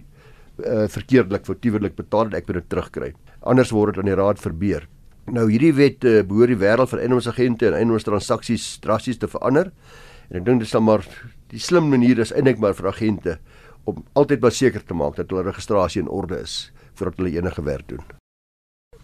uh 0.67 0.87
verkeerdelik 0.89 1.45
foutiewelik 1.47 1.97
betaal 1.97 2.27
en 2.27 2.35
ek 2.35 2.47
moet 2.47 2.61
dit 2.61 2.69
terugkry. 2.69 3.13
Anders 3.41 3.71
word 3.71 3.95
dit 3.95 4.03
aan 4.03 4.11
die 4.11 4.19
raad 4.19 4.41
verbeur. 4.43 4.89
Nou 5.31 5.51
hierdie 5.51 5.75
wet 5.77 6.05
uh, 6.05 6.23
behoort 6.27 6.49
die 6.49 6.61
wêreld 6.61 6.89
van 6.89 6.99
eiendomsagente 6.99 7.69
en 7.69 7.75
eiendomstransaksies 7.79 8.79
drasties 8.81 9.19
te 9.19 9.29
verander. 9.29 9.73
En 10.31 10.41
ek 10.41 10.45
dink 10.45 10.63
dit 10.63 10.69
is 10.69 10.75
dan 10.75 10.85
maar 10.85 11.05
die 11.53 11.61
slim 11.61 11.89
manier 11.93 12.19
is 12.19 12.33
eintlik 12.33 12.61
maar 12.61 12.77
vir 12.77 12.89
agente 12.91 13.39
om 13.89 14.05
altyd 14.19 14.41
beseker 14.41 14.85
te 14.85 14.97
maak 14.97 15.17
dat 15.17 15.31
hulle 15.33 15.47
registrasie 15.49 16.03
in 16.03 16.13
orde 16.13 16.43
is 16.43 16.71
voordat 16.99 17.21
hulle 17.21 17.37
enige 17.39 17.63
werk 17.65 17.89
doen. 17.89 18.05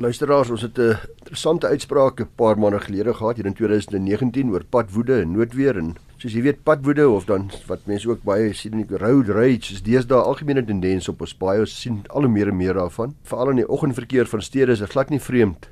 Luisteraars, 0.03 0.51
ons 0.51 0.63
het 0.63 0.79
'n 0.79 0.99
interessante 1.23 1.67
uitspraak 1.67 2.21
'n 2.21 2.29
paar 2.37 2.59
maande 2.59 2.81
gelede 2.81 3.15
gehad 3.15 3.37
hier 3.37 3.47
in 3.47 3.55
2019 3.55 4.51
oor 4.51 4.65
padwoede 4.65 5.21
en 5.21 5.33
noodweer 5.33 5.79
en 5.79 5.95
soos 6.25 6.33
jy 6.33 6.41
weet 6.41 6.63
padwoede 6.65 7.05
of 7.13 7.27
dan 7.29 7.51
wat 7.69 7.83
mense 7.85 8.09
ook 8.09 8.23
baie 8.25 8.55
sien 8.57 8.79
in 8.79 8.87
die 8.89 8.97
road 8.97 9.29
rage 9.29 9.75
is 9.75 9.83
deesdae 9.85 10.17
algemene 10.17 10.63
tendens 10.65 11.11
op 11.13 11.21
ons 11.21 11.35
baie 11.37 11.61
ons 11.61 11.75
sien 11.83 11.99
al 12.09 12.25
hoe 12.25 12.31
meer 12.33 12.49
en 12.49 12.57
meer 12.57 12.79
daarvan. 12.81 13.13
Veral 13.29 13.53
in 13.53 13.61
die 13.61 13.67
oggendverkeer 13.69 14.31
van 14.31 14.41
stede 14.41 14.73
is 14.73 14.81
dit 14.81 14.95
glad 14.95 15.13
nie 15.13 15.21
vreemd 15.21 15.69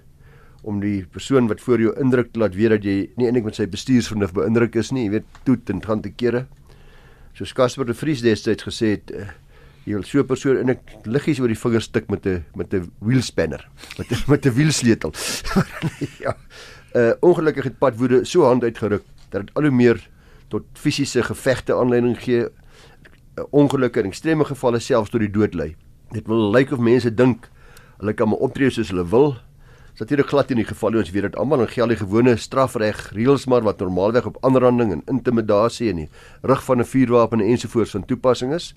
om 0.69 0.83
die 0.85 1.07
persoon 1.09 1.49
wat 1.49 1.65
voor 1.65 1.81
jou 1.81 1.95
indruk 2.05 2.35
te 2.35 2.43
laat 2.43 2.59
weet 2.59 2.77
dat 2.77 2.85
jy 2.85 2.99
nie 3.17 3.31
eintlik 3.31 3.49
met 3.49 3.57
sy 3.63 3.65
bestuursvernuf 3.73 4.37
beïndruk 4.37 4.77
is 4.77 4.93
nie, 4.93 5.07
jy 5.07 5.15
weet, 5.17 5.41
toet 5.49 5.73
en 5.73 5.81
gaan 5.83 6.05
te 6.05 6.13
kere. 6.13 6.45
Soos 7.33 7.57
Casper 7.57 7.89
de 7.89 7.97
Vries 7.97 8.21
destyds 8.21 8.69
gesê 8.69 8.93
het, 8.99 9.17
uh, 9.17 9.33
jy 9.89 9.97
wil 9.97 10.05
so 10.05 10.21
'n 10.21 10.29
persoon 10.29 10.61
in 10.61 10.77
'n 10.77 10.79
liggies 11.09 11.41
oor 11.41 11.49
die 11.49 11.59
vingers 11.59 11.89
stik 11.89 12.13
met 12.13 12.27
'n 12.27 12.45
met 12.55 12.75
'n 12.75 12.93
wheel 13.01 13.23
spanner 13.23 13.67
met 13.99 14.13
'n 14.13 14.21
met 14.29 14.45
'n 14.45 14.53
wielsleutel. 14.53 15.13
ja. 16.25 16.37
Uh 16.95 17.13
ongelukkig 17.21 17.65
het 17.65 17.79
padwoede 17.79 18.25
so 18.25 18.45
hand 18.45 18.63
uitgeruk 18.63 19.03
dat 19.31 19.47
dit 19.47 19.55
al 19.55 19.63
hoe 19.63 19.71
meer 19.73 20.13
tot 20.53 20.67
fisiese 20.77 21.25
gevegte 21.25 21.77
aanleiding 21.77 22.19
gee. 22.21 22.49
Ongelukke 23.51 24.03
en 24.03 24.11
ekstreme 24.11 24.45
gevalle 24.45 24.81
selfs 24.85 25.13
tot 25.13 25.25
die 25.25 25.33
dood 25.33 25.57
lei. 25.57 25.73
Dit 26.13 26.29
wil 26.29 26.51
lyk 26.53 26.75
of 26.77 26.83
mense 26.85 27.11
dink 27.11 27.49
hulle 28.03 28.13
kan 28.19 28.29
maar 28.29 28.45
optree 28.45 28.71
soos 28.71 28.93
hulle 28.93 29.07
wil. 29.09 29.35
Dit 29.99 30.11
is 30.19 30.27
glad 30.27 30.51
in 30.51 30.59
die 30.59 30.67
geval 30.67 30.97
ons 30.99 31.11
weet 31.13 31.29
dit 31.29 31.37
almal 31.37 31.63
en 31.63 31.69
geld 31.69 31.93
die 31.93 32.01
gewone 32.01 32.33
strafreg 32.41 33.11
reëls 33.13 33.45
maar 33.47 33.63
wat 33.63 33.81
normaalweg 33.81 34.27
op 34.27 34.39
aanranding 34.43 34.93
en 34.93 35.03
intimidasie 35.13 35.91
en 35.93 36.03
die 36.03 36.09
rug 36.43 36.65
van 36.65 36.81
'n 36.81 36.85
vuurwapen 36.85 37.41
ensovoorts 37.41 37.93
van 37.93 38.05
toepassing 38.05 38.55
is. 38.55 38.75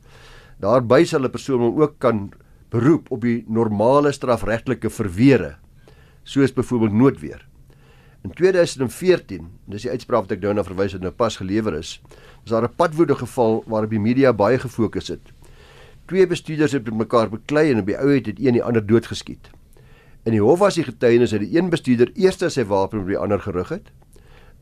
Daarby 0.60 1.05
sal 1.05 1.24
'n 1.24 1.32
persoon 1.32 1.82
ook 1.82 2.00
kan 2.00 2.32
beroep 2.70 3.12
op 3.12 3.22
die 3.22 3.44
normale 3.48 4.12
strafregtelike 4.12 4.89
verweere, 4.89 5.55
soos 6.24 6.53
byvoorbeeld 6.53 6.94
noodweer. 6.94 7.48
In 8.25 8.32
2014, 8.34 9.50
dis 9.70 9.84
die 9.86 9.91
uitspraak 9.94 10.24
wat 10.25 10.32
ek 10.34 10.41
nou 10.41 10.55
na 10.58 10.63
verwys 10.65 10.96
het 10.96 11.03
nou 11.05 11.12
pas 11.13 11.36
gelewer 11.38 11.75
is, 11.77 12.00
was 12.41 12.55
daar 12.55 12.65
'n 12.65 12.75
padwoede 12.75 13.15
geval 13.15 13.63
waarop 13.67 13.89
die 13.89 14.00
media 14.00 14.34
baie 14.34 14.58
gefokus 14.58 15.08
het. 15.13 15.22
Twee 16.05 16.27
bestuurders 16.27 16.72
het 16.72 16.86
met 16.86 16.98
mekaar 17.05 17.29
beklei 17.29 17.72
en 17.72 17.79
op 17.79 17.86
die 17.86 17.98
ou 17.98 18.10
het 18.10 18.25
dit 18.25 18.39
een 18.39 18.58
die 18.58 18.63
ander 18.63 18.86
doodgeskiet. 18.86 19.50
In 20.24 20.32
die 20.32 20.41
hof 20.41 20.60
was 20.60 20.75
die 20.75 20.84
getuienis 20.84 21.29
dat 21.29 21.39
die 21.39 21.58
een 21.58 21.70
bestuurder 21.70 22.10
eers 22.15 22.53
sy 22.53 22.63
wapen 22.63 23.00
op 23.00 23.08
die 23.08 23.17
ander 23.17 23.39
gerig 23.39 23.70
het 23.70 23.91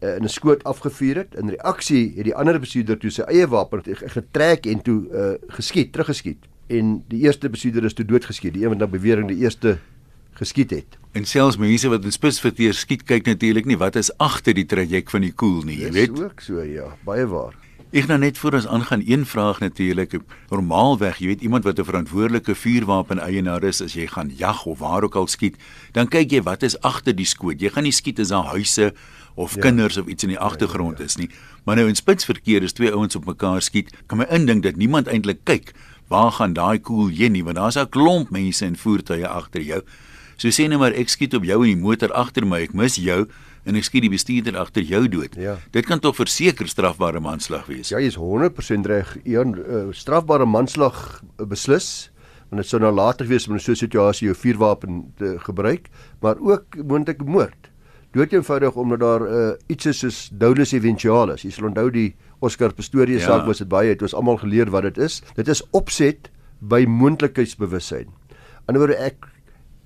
uh, 0.04 0.16
in 0.16 0.24
'n 0.24 0.30
skoot 0.30 0.64
afgevuur 0.64 1.16
het. 1.16 1.36
In 1.36 1.50
reaksie 1.50 2.14
het 2.16 2.24
die 2.24 2.36
ander 2.36 2.60
bestuurder 2.60 2.98
toe 2.98 3.10
sy 3.10 3.22
eie 3.22 3.48
wapen 3.48 3.82
getrek 3.86 4.66
en 4.66 4.82
toe 4.82 5.08
uh, 5.12 5.34
geskiet, 5.48 5.92
teruggeskiet. 5.92 6.46
En 6.68 7.04
die 7.08 7.22
eerste 7.22 7.50
bestuurder 7.50 7.84
is 7.84 7.94
toe 7.94 8.06
doodgeskiet, 8.06 8.54
die 8.54 8.64
een 8.64 8.70
wat 8.70 8.78
nou 8.78 8.90
bewering 8.90 9.28
die 9.28 9.38
eerste 9.38 9.78
geskiet 10.44 10.76
het. 10.76 11.00
En 11.14 11.26
selfs 11.30 11.58
mense 11.62 11.90
wat 11.90 12.06
in 12.08 12.14
spitsverteer 12.14 12.74
skiet 12.78 13.04
kyk 13.10 13.28
natuurlik 13.30 13.68
nie 13.70 13.80
wat 13.80 13.98
is 14.00 14.12
agter 14.22 14.56
die 14.58 14.68
traject 14.68 15.14
van 15.14 15.26
die 15.26 15.34
koel 15.34 15.62
nie, 15.68 15.80
jy 15.84 15.92
weet. 15.94 16.16
Dis 16.16 16.26
ook 16.26 16.42
so 16.44 16.64
ja, 16.68 16.90
baie 17.08 17.28
waar. 17.30 17.56
Ek 17.94 18.08
nou 18.10 18.18
net 18.18 18.40
voor 18.42 18.56
ons 18.58 18.66
aangaan 18.66 19.04
een 19.06 19.22
vraag 19.30 19.60
natuurlik. 19.62 20.16
Normaalweg, 20.50 21.20
jy 21.22 21.28
weet 21.30 21.44
iemand 21.46 21.68
wat 21.68 21.78
'n 21.78 21.86
verantwoordelike 21.86 22.56
vuurwapen 22.56 23.20
eienaar 23.22 23.64
is, 23.64 23.82
as 23.82 23.94
jy 23.94 24.08
gaan 24.08 24.32
jag 24.36 24.66
of 24.66 24.80
waar 24.80 25.04
ook 25.04 25.16
al 25.16 25.28
skiet, 25.28 25.56
dan 25.92 26.08
kyk 26.08 26.32
jy 26.32 26.42
wat 26.42 26.64
is 26.64 26.80
agter 26.82 27.14
die 27.16 27.26
skoot. 27.26 27.62
Jy 27.62 27.70
gaan 27.70 27.84
nie 27.84 27.94
skiet 27.94 28.20
as 28.20 28.34
daar 28.34 28.50
huise 28.50 28.94
of 29.36 29.56
ja. 29.56 29.62
kinders 29.62 29.98
of 29.98 30.08
iets 30.08 30.24
in 30.24 30.30
die 30.30 30.40
agtergrond 30.40 30.98
ja, 30.98 31.04
ja, 31.04 31.04
ja. 31.04 31.06
is 31.06 31.16
nie. 31.16 31.30
Maar 31.64 31.76
nou 31.76 31.88
in 31.88 31.96
spitsverkeer 31.96 32.64
is 32.64 32.74
twee 32.74 32.92
ouens 32.92 33.16
op 33.16 33.26
mekaar 33.26 33.62
skiet, 33.62 33.94
kan 34.08 34.18
my 34.18 34.26
indink 34.30 34.64
dat 34.64 34.76
niemand 34.76 35.08
eintlik 35.08 35.44
kyk 35.44 35.74
waar 36.08 36.32
gaan 36.32 36.54
daai 36.54 36.80
koel 36.80 37.08
heen 37.08 37.32
nie, 37.32 37.44
want 37.44 37.56
daar's 37.56 37.78
'n 37.78 37.90
klomp 37.90 38.30
mense 38.30 38.66
en 38.66 38.78
voertuie 38.78 39.28
agter 39.28 39.62
jou. 39.62 39.82
So 40.38 40.52
sê 40.54 40.68
net 40.70 40.80
maar 40.82 40.96
ek 40.98 41.10
skiet 41.10 41.34
op 41.38 41.48
jou 41.48 41.60
in 41.64 41.76
die 41.76 41.82
motor 41.84 42.14
agter 42.14 42.46
my, 42.46 42.64
ek 42.68 42.74
mis 42.78 42.98
jou 43.02 43.26
en 43.64 43.80
ek 43.80 43.88
skiet 43.88 44.04
die 44.06 44.12
bestuurder 44.12 44.58
agter 44.60 44.84
jou 44.84 45.06
dood. 45.08 45.36
Ja. 45.40 45.58
Dit 45.72 45.88
kan 45.88 46.02
tog 46.04 46.18
verseker 46.20 46.68
strafbare 46.68 47.22
manslag 47.24 47.68
wees. 47.72 47.94
Ja, 47.94 48.02
jy 48.04 48.12
is 48.12 48.20
100% 48.20 48.90
reg. 48.90 49.18
Een 49.24 49.56
uh, 49.60 49.86
strafbare 49.96 50.46
manslag 50.46 50.98
uh, 51.22 51.46
beslis 51.46 52.10
want 52.54 52.62
dit 52.62 52.70
sou 52.70 52.78
nou 52.78 52.92
later 52.94 53.26
wees 53.26 53.48
om 53.48 53.56
in 53.56 53.62
so 53.64 53.72
'n 53.72 53.80
situasie 53.80 54.28
jou 54.28 54.36
vuurwapen 54.38 55.14
te 55.18 55.40
gebruik, 55.42 55.90
maar 56.22 56.38
ook 56.38 56.78
moontlik 56.86 57.26
moord 57.26 57.74
dood 58.14 58.34
eenvoudig 58.34 58.76
omdat 58.76 59.00
daar 59.00 59.22
uh, 59.22 59.52
iets 59.68 59.86
is 59.86 60.00
soos 60.04 60.30
dolus 60.32 60.72
eventualis. 60.72 61.42
Jy 61.42 61.52
sal 61.56 61.70
onthou 61.72 61.88
die 61.94 62.12
Oscar 62.46 62.74
Pistorius 62.74 63.24
ja. 63.24 63.32
saak 63.32 63.48
was 63.50 63.64
dit 63.64 63.70
baie 63.70 63.90
het 63.90 64.04
ons 64.06 64.14
almal 64.14 64.38
geleer 64.38 64.70
wat 64.74 64.86
dit 64.92 65.00
is. 65.02 65.22
Dit 65.38 65.50
is 65.50 65.64
opset 65.74 66.30
by 66.60 66.84
moontlikheidsbewussyn. 66.86 68.12
Anderswoorde 68.70 69.00
ek 69.02 69.28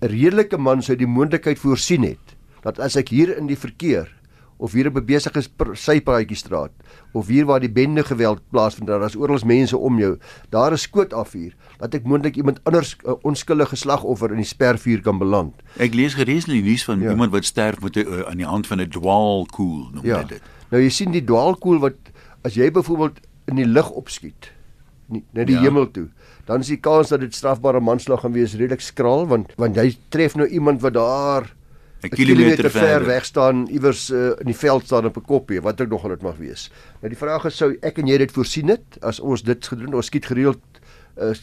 'n 0.02 0.08
redelike 0.08 0.58
man 0.58 0.82
sou 0.82 0.96
die 0.96 1.10
moontlikheid 1.10 1.60
voorsien 1.60 2.04
het 2.04 2.36
dat 2.62 2.80
as 2.80 2.96
ek 2.96 3.10
hier 3.10 3.38
in 3.38 3.48
die 3.48 3.58
verkeer 3.58 4.12
of 4.58 4.74
hier 4.74 4.88
op 4.88 4.98
'n 4.98 5.06
besige 5.06 5.42
sypaadjie 5.74 6.38
straat 6.38 6.72
of 7.14 7.28
hier 7.28 7.46
waar 7.46 7.60
die 7.60 7.72
bende 7.72 8.04
geweld 8.04 8.42
plaasvind 8.50 8.88
daar 8.88 9.06
is 9.06 9.16
oral 9.16 9.40
mense 9.46 9.78
om 9.78 10.00
jou 10.00 10.18
daar 10.50 10.74
is 10.74 10.82
skoot 10.82 11.14
afvuur 11.14 11.54
dat 11.80 11.94
ek 11.94 12.04
moontlik 12.04 12.36
iemand 12.36 12.60
anders 12.64 12.96
'n 12.96 13.10
uh, 13.10 13.16
onskuldige 13.22 13.76
slagoffer 13.76 14.32
in 14.32 14.38
die 14.38 14.46
spervuur 14.46 15.02
kan 15.02 15.18
beland. 15.18 15.54
Ek 15.78 15.94
lees 15.94 16.14
gereeld 16.14 16.48
in 16.48 16.54
die 16.54 16.70
nuus 16.70 16.84
van 16.84 17.00
ja. 17.00 17.10
iemand 17.10 17.32
wat 17.32 17.46
sterf 17.46 17.82
met 17.82 17.96
'n 17.96 18.00
uh, 18.00 18.22
aan 18.30 18.38
die 18.38 18.46
hand 18.46 18.68
van 18.68 18.82
'n 18.82 18.90
dwaalkoel 18.90 19.90
noem 19.94 20.06
ja. 20.06 20.24
dit. 20.24 20.42
Nou 20.70 20.84
jy 20.84 20.90
sien 20.90 21.12
die 21.12 21.24
dwaalkoel 21.24 21.80
wat 21.80 21.98
as 22.42 22.54
jy 22.54 22.72
byvoorbeeld 22.72 23.20
in 23.46 23.56
die 23.56 23.68
lug 23.68 23.90
opskiet 23.90 24.52
nie 25.08 25.24
na 25.34 25.44
die 25.48 25.56
ja. 25.56 25.62
hemel 25.68 25.92
toe 25.92 26.08
dan 26.46 26.64
is 26.64 26.72
die 26.72 26.80
kans 26.80 27.10
dat 27.14 27.24
dit 27.24 27.36
strafbare 27.36 27.80
manslag 27.80 28.22
gaan 28.22 28.36
wees 28.36 28.56
redelik 28.56 28.82
skraal 28.82 29.28
want 29.28 29.54
want 29.58 29.76
jy 29.76 29.92
tref 30.10 30.36
nou 30.36 30.48
iemand 30.48 30.82
wat 30.82 30.94
daar 30.94 31.54
'n 32.04 32.10
kilometer 32.10 32.70
ver 32.70 33.06
weg 33.06 33.26
staan 33.26 33.68
iewers 33.68 34.10
uh, 34.10 34.38
in 34.40 34.52
die 34.52 34.58
veld 34.58 34.86
staan 34.86 35.06
op 35.06 35.18
'n 35.18 35.26
koppie 35.26 35.62
wat 35.62 35.82
ook 35.82 35.90
nog 35.90 36.04
al 36.04 36.10
dit 36.10 36.22
mag 36.22 36.38
wees. 36.38 36.72
Nou 37.02 37.10
die 37.10 37.18
vraag 37.18 37.46
is 37.46 37.58
sou 37.58 37.78
ek 37.82 37.98
en 37.98 38.08
jy 38.08 38.18
dit 38.18 38.32
voorsien 38.32 38.70
het 38.70 38.98
as 39.02 39.20
ons 39.20 39.42
dit 39.44 39.68
gedoen 39.68 39.94
ons 39.94 40.06
skiet 40.06 40.26
gereeld 40.26 40.62
uh, 41.18 41.34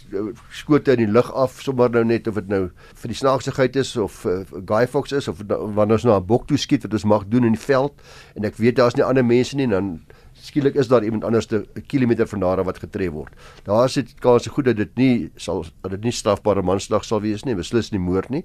skote 0.50 0.92
in 0.92 0.98
die 0.98 1.10
lug 1.10 1.32
af 1.32 1.60
sommer 1.62 1.90
nou 1.90 2.04
net 2.04 2.26
of 2.26 2.34
dit 2.34 2.48
nou 2.48 2.70
vir 2.94 3.08
die 3.08 3.18
snaaksigheid 3.18 3.76
is 3.76 3.96
of 3.96 4.24
uh, 4.24 4.44
Guy 4.66 4.86
Fox 4.86 5.12
is 5.12 5.28
of 5.28 5.42
nou, 5.42 5.72
wanneer 5.74 5.98
ons 5.98 6.04
na 6.04 6.18
'n 6.18 6.26
bok 6.26 6.46
toe 6.46 6.58
skiet 6.58 6.82
wat 6.82 6.92
ons 6.92 7.04
mag 7.04 7.26
doen 7.28 7.44
in 7.44 7.58
die 7.58 7.66
veld 7.66 7.92
en 8.34 8.44
ek 8.44 8.56
weet 8.56 8.76
daar's 8.76 8.94
nie 8.94 9.04
ander 9.04 9.24
mense 9.24 9.56
nie 9.56 9.66
dan 9.66 10.00
skielik 10.44 10.76
is 10.80 10.88
daar 10.88 11.04
iemand 11.04 11.24
anders 11.24 11.48
'n 11.50 11.66
kilometer 11.86 12.26
vandaan 12.28 12.64
wat 12.64 12.78
getref 12.78 13.10
word. 13.10 13.32
Daar 13.64 13.84
is 13.84 13.94
dit 13.94 14.14
kans 14.20 14.46
goed 14.46 14.64
dat 14.64 14.76
dit 14.76 14.96
nie 14.96 15.30
sal 15.36 15.64
dat 15.82 15.90
dit 15.90 16.02
nie 16.02 16.12
strafbare 16.12 16.62
manslag 16.62 17.04
sal 17.04 17.20
wees 17.20 17.44
nie, 17.44 17.54
beslis 17.54 17.90
nie 17.90 18.00
moord 18.00 18.28
nie. 18.30 18.44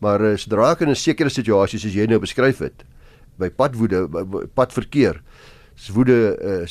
Maar 0.00 0.20
uh, 0.20 0.36
sodra 0.36 0.70
ek 0.70 0.80
in 0.80 0.90
'n 0.90 0.94
sekere 0.94 1.30
situasie 1.30 1.78
soos 1.78 1.94
jy 1.94 2.06
nou 2.06 2.18
beskryf 2.18 2.58
het, 2.58 2.84
by 3.38 3.50
padwoede, 3.50 4.08
by 4.08 4.46
padverkeer, 4.54 5.22
woede 5.92 6.38
uh, 6.40 6.66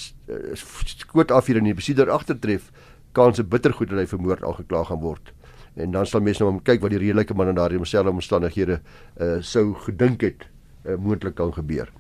skoot 0.84 1.32
af 1.32 1.46
hier 1.46 1.58
in 1.58 1.64
die 1.64 1.74
besieder 1.74 2.10
agtertref, 2.10 2.72
kans 3.14 3.40
is 3.40 3.48
bitter 3.48 3.74
goed 3.74 3.90
dat 3.90 4.00
hy 4.00 4.06
vermoord 4.06 4.44
aangekla 4.44 4.84
gaan 4.84 5.00
word. 5.00 5.32
En 5.76 5.92
dan 5.92 6.06
sal 6.06 6.22
mense 6.22 6.44
nou 6.44 6.54
om 6.54 6.62
kyk 6.64 6.82
wat 6.82 6.92
die 6.92 7.00
redelike 7.00 7.36
man 7.36 7.52
in 7.52 7.56
daardie 7.56 7.78
omselfde 7.78 8.12
omstandighede 8.12 8.80
uh, 9.20 9.42
sou 9.42 9.74
gedink 9.86 10.22
het 10.22 10.48
uh, 10.86 10.96
moontlik 10.96 11.36
kan 11.36 11.54
gebeur. 11.54 11.92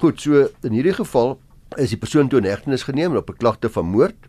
Goed, 0.00 0.20
so 0.20 0.48
in 0.64 0.72
hierdie 0.72 0.96
geval 0.96 1.38
is 1.76 1.92
die 1.94 1.98
persoon 1.98 2.28
toe 2.28 2.40
in 2.40 2.48
hegtenis 2.48 2.82
geneem 2.82 3.16
op 3.16 3.30
'n 3.30 3.36
klagte 3.36 3.68
van 3.68 3.86
moord, 3.86 4.28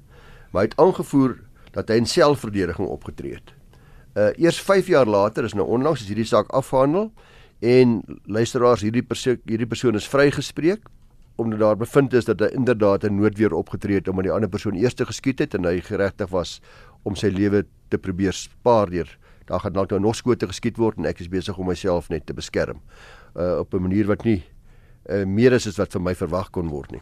maar 0.52 0.64
hy 0.64 0.68
het 0.70 0.80
aangevoer 0.80 1.38
dat 1.72 1.90
hy 1.90 1.96
in 1.96 2.06
selfverdediging 2.06 2.88
opgetree 2.88 3.34
het. 3.34 3.54
Uh 4.14 4.32
eers 4.38 4.60
5 4.62 4.88
jaar 4.88 5.06
later 5.06 5.44
is 5.44 5.54
nou 5.54 5.68
onlangs 5.68 6.02
is 6.02 6.08
hierdie 6.08 6.26
saak 6.26 6.50
afgehandel 6.52 7.12
en 7.60 8.02
luisteraars 8.26 8.82
hierdie 8.82 9.04
persoon 9.04 9.38
hierdie 9.46 9.68
persoon 9.68 9.96
is 9.96 10.08
vrygespreek 10.08 10.82
omdat 11.36 11.60
daar 11.60 11.78
bevind 11.78 12.14
is 12.14 12.26
dat 12.26 12.40
hy 12.40 12.50
inderdaad 12.52 13.04
'n 13.04 13.16
noodweer 13.16 13.54
opgetree 13.54 13.96
het 13.96 14.08
omdat 14.08 14.24
die 14.24 14.34
ander 14.34 14.50
persoon 14.50 14.76
eers 14.76 14.94
geskiet 14.96 15.40
het 15.40 15.54
en 15.54 15.64
hy 15.64 15.80
geregtig 15.80 16.30
was 16.30 16.62
om 17.04 17.16
sy 17.16 17.28
lewe 17.28 17.66
te 17.88 17.98
probeer 17.98 18.34
spaar 18.34 18.90
deur 18.90 19.18
daar 19.46 19.60
gaan 19.60 19.74
dalk 19.74 19.90
nou 19.90 20.02
nog 20.02 20.16
skote 20.16 20.48
geskiet 20.48 20.78
word 20.78 20.98
en 20.98 21.06
ek 21.06 21.20
is 21.20 21.30
besig 21.30 21.58
om 21.58 21.68
myself 21.68 22.10
net 22.10 22.26
te 22.26 22.34
beskerm 22.34 22.82
uh, 23.36 23.58
op 23.60 23.74
'n 23.74 23.82
manier 23.82 24.08
wat 24.08 24.24
nie 24.24 24.44
uh, 25.10 25.26
meer 25.26 25.54
is 25.54 25.68
as 25.68 25.78
wat 25.78 25.94
vir 25.94 26.02
my 26.02 26.16
verwag 26.16 26.52
kon 26.52 26.68
word 26.68 26.92
nie. 26.92 27.02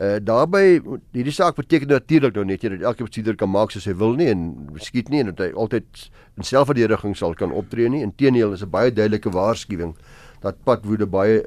Uh 0.00 0.16
daarbey 0.24 0.80
hierdie 1.12 1.34
saak 1.34 1.58
beteken 1.58 1.90
natuurlik 1.92 2.34
nou 2.34 2.44
net 2.48 2.62
jy 2.64 2.70
dat 2.72 2.86
elke 2.92 3.04
bestuurder 3.04 3.36
kan 3.36 3.50
maak 3.52 3.74
soos 3.74 3.84
hy 3.84 3.92
wil 4.00 4.14
nie 4.16 4.30
en 4.32 4.46
skiet 4.80 5.10
nie 5.12 5.20
en 5.20 5.32
dat 5.34 5.42
hy 5.44 5.50
altyd 5.52 6.06
in 6.40 6.48
selfverdediging 6.48 7.16
sal 7.16 7.34
kan 7.36 7.52
optree 7.52 7.90
nie. 7.92 8.00
Inteendeel 8.02 8.52
is 8.56 8.62
'n 8.62 8.70
baie 8.70 8.90
duidelike 8.90 9.30
waarskuwing 9.30 9.94
dat 10.40 10.64
padwoede 10.64 11.06
baie 11.06 11.44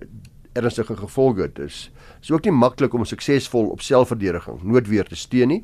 ernstige 0.53 0.95
gevolge 0.95 1.41
het. 1.41 1.55
Dis 1.55 1.89
is 2.21 2.31
ook 2.31 2.45
nie 2.45 2.51
maklik 2.51 2.93
om 2.93 3.05
suksesvol 3.05 3.69
op 3.69 3.81
selfverdediging 3.81 4.63
noodweer 4.63 5.05
te 5.05 5.15
steun 5.15 5.47
nie. 5.47 5.63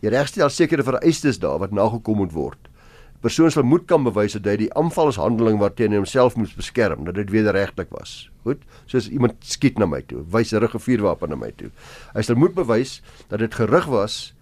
Die 0.00 0.10
regstel 0.10 0.50
sekere 0.50 0.82
vereistes 0.82 1.38
daar 1.38 1.58
wat 1.58 1.72
nagekom 1.72 2.16
moet 2.16 2.32
word. 2.32 2.67
Persoon 3.20 3.50
sal 3.50 3.66
moet 3.66 3.86
kan 3.90 4.04
bewys 4.06 4.36
dat 4.38 4.46
hy 4.46 4.56
die 4.56 4.72
aanvalshandeling 4.78 5.58
waarteen 5.58 5.90
hy 5.90 5.98
homself 5.98 6.36
moes 6.38 6.54
beskerm, 6.54 7.04
dat 7.04 7.16
dit 7.18 7.30
wederregtelik 7.34 7.90
was. 7.90 8.30
Goed? 8.46 8.62
Soos 8.86 9.08
iemand 9.10 9.42
skiet 9.42 9.78
na 9.78 9.86
my 9.86 10.02
toe, 10.06 10.22
wys 10.30 10.52
'n 10.52 10.62
ruggevuurwapen 10.62 11.30
na 11.30 11.36
my 11.36 11.50
toe. 11.50 11.70
Hy 12.14 12.22
sal 12.22 12.36
moet 12.36 12.54
bewys 12.54 13.02
dat 13.28 13.40
dit 13.40 13.54
gerig 13.54 13.86
was 13.86 14.34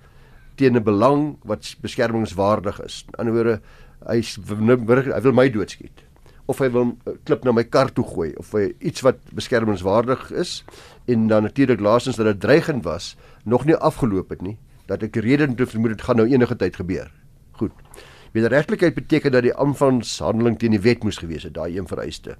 teen 0.56 0.76
'n 0.76 0.84
belang 0.84 1.38
wat 1.44 1.76
beskermingswaardig 1.80 2.80
is. 2.84 3.04
In 3.08 3.14
ander 3.18 3.34
woorde, 3.34 3.60
hy 4.06 4.20
hy 4.20 5.20
wil 5.20 5.32
my 5.32 5.48
doodskiet 5.48 6.04
of 6.46 6.58
hy 6.58 6.68
wil 6.70 6.84
'n 6.84 7.18
klip 7.24 7.44
na 7.44 7.52
my 7.52 7.64
kar 7.64 7.90
toe 7.92 8.04
gooi 8.04 8.34
of 8.38 8.52
hy 8.52 8.74
iets 8.78 9.02
wat 9.02 9.18
beskermingswaardig 9.34 10.30
is 10.32 10.64
en 11.06 11.26
dan 11.26 11.42
natuurlik 11.42 11.80
laastens 11.80 12.16
dat 12.16 12.26
dit 12.26 12.40
dreigend 12.40 12.84
was 12.84 13.16
nog 13.44 13.64
nie 13.64 13.74
afgeloop 13.74 14.30
het 14.30 14.42
nie 14.42 14.58
dat 14.86 15.02
ek 15.02 15.16
rede 15.16 15.46
het 15.46 15.70
vermoed 15.70 15.96
dit 15.96 16.02
gaan 16.02 16.16
nou 16.16 16.28
enige 16.28 16.56
tyd 16.56 16.76
gebeur. 16.76 17.10
Goed. 17.52 17.72
Wederregtelikheid 18.36 18.94
beteken 18.94 19.32
dat 19.32 19.46
die 19.46 19.54
aanvangshandeling 19.54 20.58
teen 20.60 20.76
die 20.76 20.82
wet 20.84 21.04
moes 21.06 21.18
gewees 21.22 21.46
het, 21.48 21.54
daai 21.56 21.78
een 21.78 21.88
vereiste. 21.88 22.36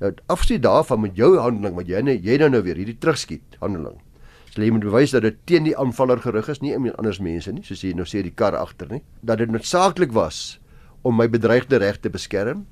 Nou 0.00 0.12
afsien 0.32 0.60
daarvan 0.60 1.00
met 1.06 1.16
jou 1.16 1.36
handeling 1.38 1.76
wat 1.78 1.88
jy 1.88 2.02
nou 2.04 2.16
jy 2.16 2.36
nou 2.42 2.50
nou 2.50 2.62
weer 2.66 2.76
hierdie 2.76 2.98
terugskiet 2.98 3.56
handeling. 3.62 3.96
So 4.50 4.64
jy 4.64 4.70
moet 4.72 4.86
bewys 4.88 5.12
dat 5.12 5.22
dit 5.22 5.36
teen 5.48 5.66
die 5.68 5.76
aanvaller 5.76 6.20
gerig 6.24 6.48
is, 6.48 6.62
nie 6.64 6.72
iemand 6.72 6.96
anders 6.96 7.20
mense 7.20 7.52
nie, 7.52 7.64
soos 7.64 7.82
jy 7.84 7.92
nou 7.96 8.06
sê 8.08 8.22
die 8.24 8.32
kar 8.32 8.56
agter 8.56 8.88
nie, 8.90 9.02
dat 9.20 9.38
dit 9.38 9.52
noodsaaklik 9.52 10.14
was 10.16 10.58
om 11.06 11.16
my 11.16 11.28
bedreigde 11.28 11.78
reg 11.78 12.00
te 12.00 12.10
beskerm 12.10 12.66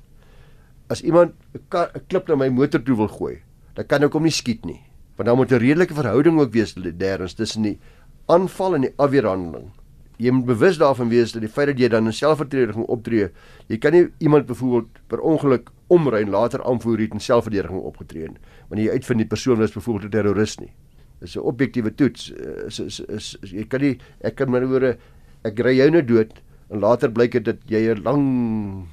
as 0.89 1.01
iemand 1.01 1.33
'n 1.53 2.01
klip 2.09 2.27
na 2.27 2.35
my 2.35 2.49
motor 2.49 2.81
toe 2.83 2.95
wil 2.95 3.07
gooi, 3.07 3.41
dan 3.75 3.85
kan 3.85 4.03
ek 4.03 4.13
hom 4.13 4.23
nie 4.23 4.31
skiet 4.31 4.65
nie. 4.65 4.81
Want 5.17 5.27
dan 5.27 5.37
moet 5.37 5.51
'n 5.51 5.59
redelike 5.59 5.93
verhouding 5.93 6.39
ook 6.39 6.51
wees 6.51 6.73
derdens 6.73 7.33
tussen 7.33 7.61
die 7.61 7.79
aanval 8.27 8.75
en 8.75 8.81
die 8.81 8.93
afweerhandeling. 8.97 9.71
Jy 10.17 10.31
moet 10.31 10.45
bewus 10.45 10.77
daarvan 10.77 11.09
wees 11.09 11.31
dat 11.35 11.41
die 11.41 11.51
feit 11.51 11.67
dat 11.67 11.79
jy 11.79 11.89
dan 11.91 12.05
in 12.05 12.13
selfverdediging 12.15 12.85
optree, 12.87 13.29
jy 13.67 13.77
kan 13.77 13.91
nie 13.91 14.07
iemand 14.19 14.45
byvoorbeeld 14.47 15.01
per 15.11 15.19
ongeluk 15.19 15.71
omry 15.87 16.21
en 16.23 16.29
later 16.29 16.63
aanvoer 16.63 16.99
het 16.99 17.13
in 17.13 17.19
selfverdediging 17.19 17.81
opgetree 17.81 18.29
het 18.29 18.39
wanneer 18.69 18.87
jy 18.87 18.99
uitvind 18.99 19.23
die 19.23 19.29
persoon 19.29 19.59
was 19.59 19.75
byvoorbeeld 19.75 20.05
'n 20.05 20.15
terroris 20.15 20.57
nie. 20.59 20.71
Dis 21.19 21.35
'n 21.35 21.39
objektiewe 21.39 21.95
toets. 21.95 22.31
Is, 22.65 22.79
is 22.79 22.99
is 22.99 23.37
is 23.41 23.51
jy 23.51 23.65
kan 23.67 23.81
nie 23.81 23.97
ek 24.21 24.35
kan 24.35 24.49
my 24.49 24.59
oor 24.59 24.97
ek 25.43 25.59
ry 25.59 25.77
jou 25.77 25.89
nou 25.91 26.01
dood 26.01 26.31
en 26.69 26.79
later 26.79 27.11
blyk 27.11 27.31
dit 27.31 27.45
dat 27.45 27.57
jy 27.67 27.93
'n 27.93 28.03
lang 28.03 28.87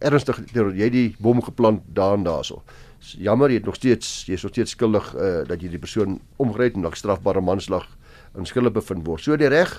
ernstig 0.00 0.40
jy 0.52 0.90
die 0.90 1.16
bom 1.18 1.42
geplant 1.42 1.82
daar 1.94 2.14
en 2.14 2.24
daarso. 2.24 2.62
Jammer, 3.18 3.50
jy 3.50 3.56
het 3.56 3.66
nog 3.66 3.74
steeds 3.74 4.26
jy 4.26 4.34
is 4.34 4.42
nog 4.42 4.52
steeds 4.52 4.70
skuldig 4.70 5.14
uh, 5.14 5.44
dat 5.46 5.62
jy 5.62 5.68
die 5.68 5.78
persoon 5.78 6.20
omgery 6.36 6.64
het 6.64 6.74
en 6.76 6.82
dalk 6.82 6.96
strafbare 6.96 7.40
manslag 7.40 7.95
in 8.38 8.48
skuld 8.48 8.72
bevind 8.72 9.06
word. 9.06 9.22
So 9.24 9.36
die 9.36 9.48
reg 9.52 9.72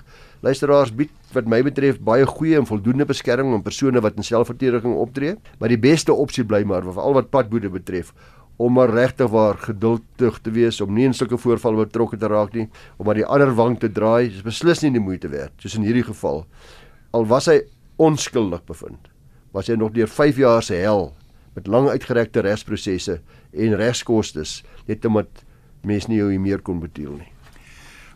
luisteraars 0.46 0.94
bied 0.96 1.12
wat 1.34 1.50
my 1.50 1.62
betref 1.66 2.00
baie 2.04 2.26
goeie 2.26 2.58
en 2.60 2.68
voldoende 2.70 3.08
beskerming 3.10 3.56
aan 3.58 3.66
persone 3.66 4.02
wat 4.02 4.18
in 4.18 4.26
selfverdediging 4.28 4.96
optree, 4.98 5.36
maar 5.60 5.74
die 5.74 5.80
beste 5.82 6.14
opsie 6.14 6.46
bly 6.46 6.64
maar 6.68 6.86
veral 6.86 7.18
wat 7.18 7.32
padboede 7.34 7.72
betref 7.74 8.14
om 8.58 8.74
maar 8.74 8.90
regtig 8.90 9.30
waar 9.30 9.60
geduldig 9.62 10.40
te 10.42 10.52
wees 10.52 10.82
om 10.82 10.94
nie 10.94 11.06
in 11.06 11.14
sulke 11.14 11.38
voorvalle 11.38 11.84
betrokke 11.86 12.18
te 12.18 12.30
raak 12.32 12.56
nie, 12.58 12.66
om 12.98 13.06
maar 13.06 13.20
die 13.20 13.26
ander 13.26 13.52
wang 13.54 13.76
te 13.78 13.90
draai, 13.94 14.32
is 14.32 14.42
beslis 14.42 14.82
nie 14.82 14.96
die 14.96 15.04
moeite 15.04 15.30
werd, 15.30 15.54
soos 15.62 15.78
in 15.78 15.86
hierdie 15.86 16.08
geval. 16.08 16.42
Al 17.14 17.30
was 17.30 17.52
hy 17.52 17.60
onskuldig 18.02 18.66
bevind 18.66 19.14
was 19.56 19.70
hy 19.72 19.78
nog 19.80 19.96
deur 19.96 20.10
5 20.12 20.38
jaar 20.42 20.66
se 20.66 20.78
hel 20.78 21.12
met 21.58 21.70
lang 21.72 21.88
uitgerekte 21.90 22.44
regsprosesse 22.46 23.20
en 23.54 23.80
regskoste 23.80 24.44
net 24.86 25.06
omdat 25.06 25.42
mense 25.88 26.12
nie 26.12 26.20
jou 26.20 26.30
meer 26.40 26.62
kon 26.62 26.84
betaal 26.84 27.18
nie. 27.18 27.37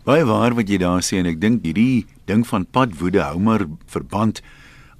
Baie 0.01 0.25
waar 0.25 0.55
wat 0.57 0.69
jy 0.69 0.79
daar 0.81 1.03
sê 1.05 1.19
en 1.21 1.29
ek 1.29 1.37
dink 1.41 1.61
hierdie 1.61 2.07
ding 2.25 2.41
van 2.47 2.65
padwoede 2.65 3.21
hou 3.21 3.37
maar 3.39 3.67
verband 3.85 4.41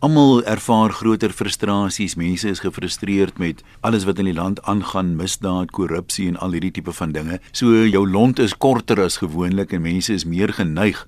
Almal 0.01 0.39
ervaar 0.49 0.89
groter 0.89 1.29
frustrasies. 1.29 2.15
Mense 2.17 2.49
is 2.49 2.63
gefrustreerd 2.63 3.37
met 3.37 3.59
alles 3.85 4.07
wat 4.09 4.17
in 4.17 4.25
die 4.31 4.33
land 4.33 4.57
aangaan, 4.65 5.11
misdaad, 5.13 5.69
korrupsie 5.77 6.25
en 6.31 6.39
al 6.41 6.55
hierdie 6.57 6.71
tipe 6.73 6.89
van 6.97 7.13
dinge. 7.13 7.37
So 7.53 7.83
jou 7.85 8.01
lont 8.09 8.41
is 8.41 8.55
korter 8.57 8.97
as 9.03 9.19
gewoonlik 9.21 9.75
en 9.77 9.83
mense 9.85 10.09
is 10.17 10.25
meer 10.25 10.55
geneig 10.57 11.03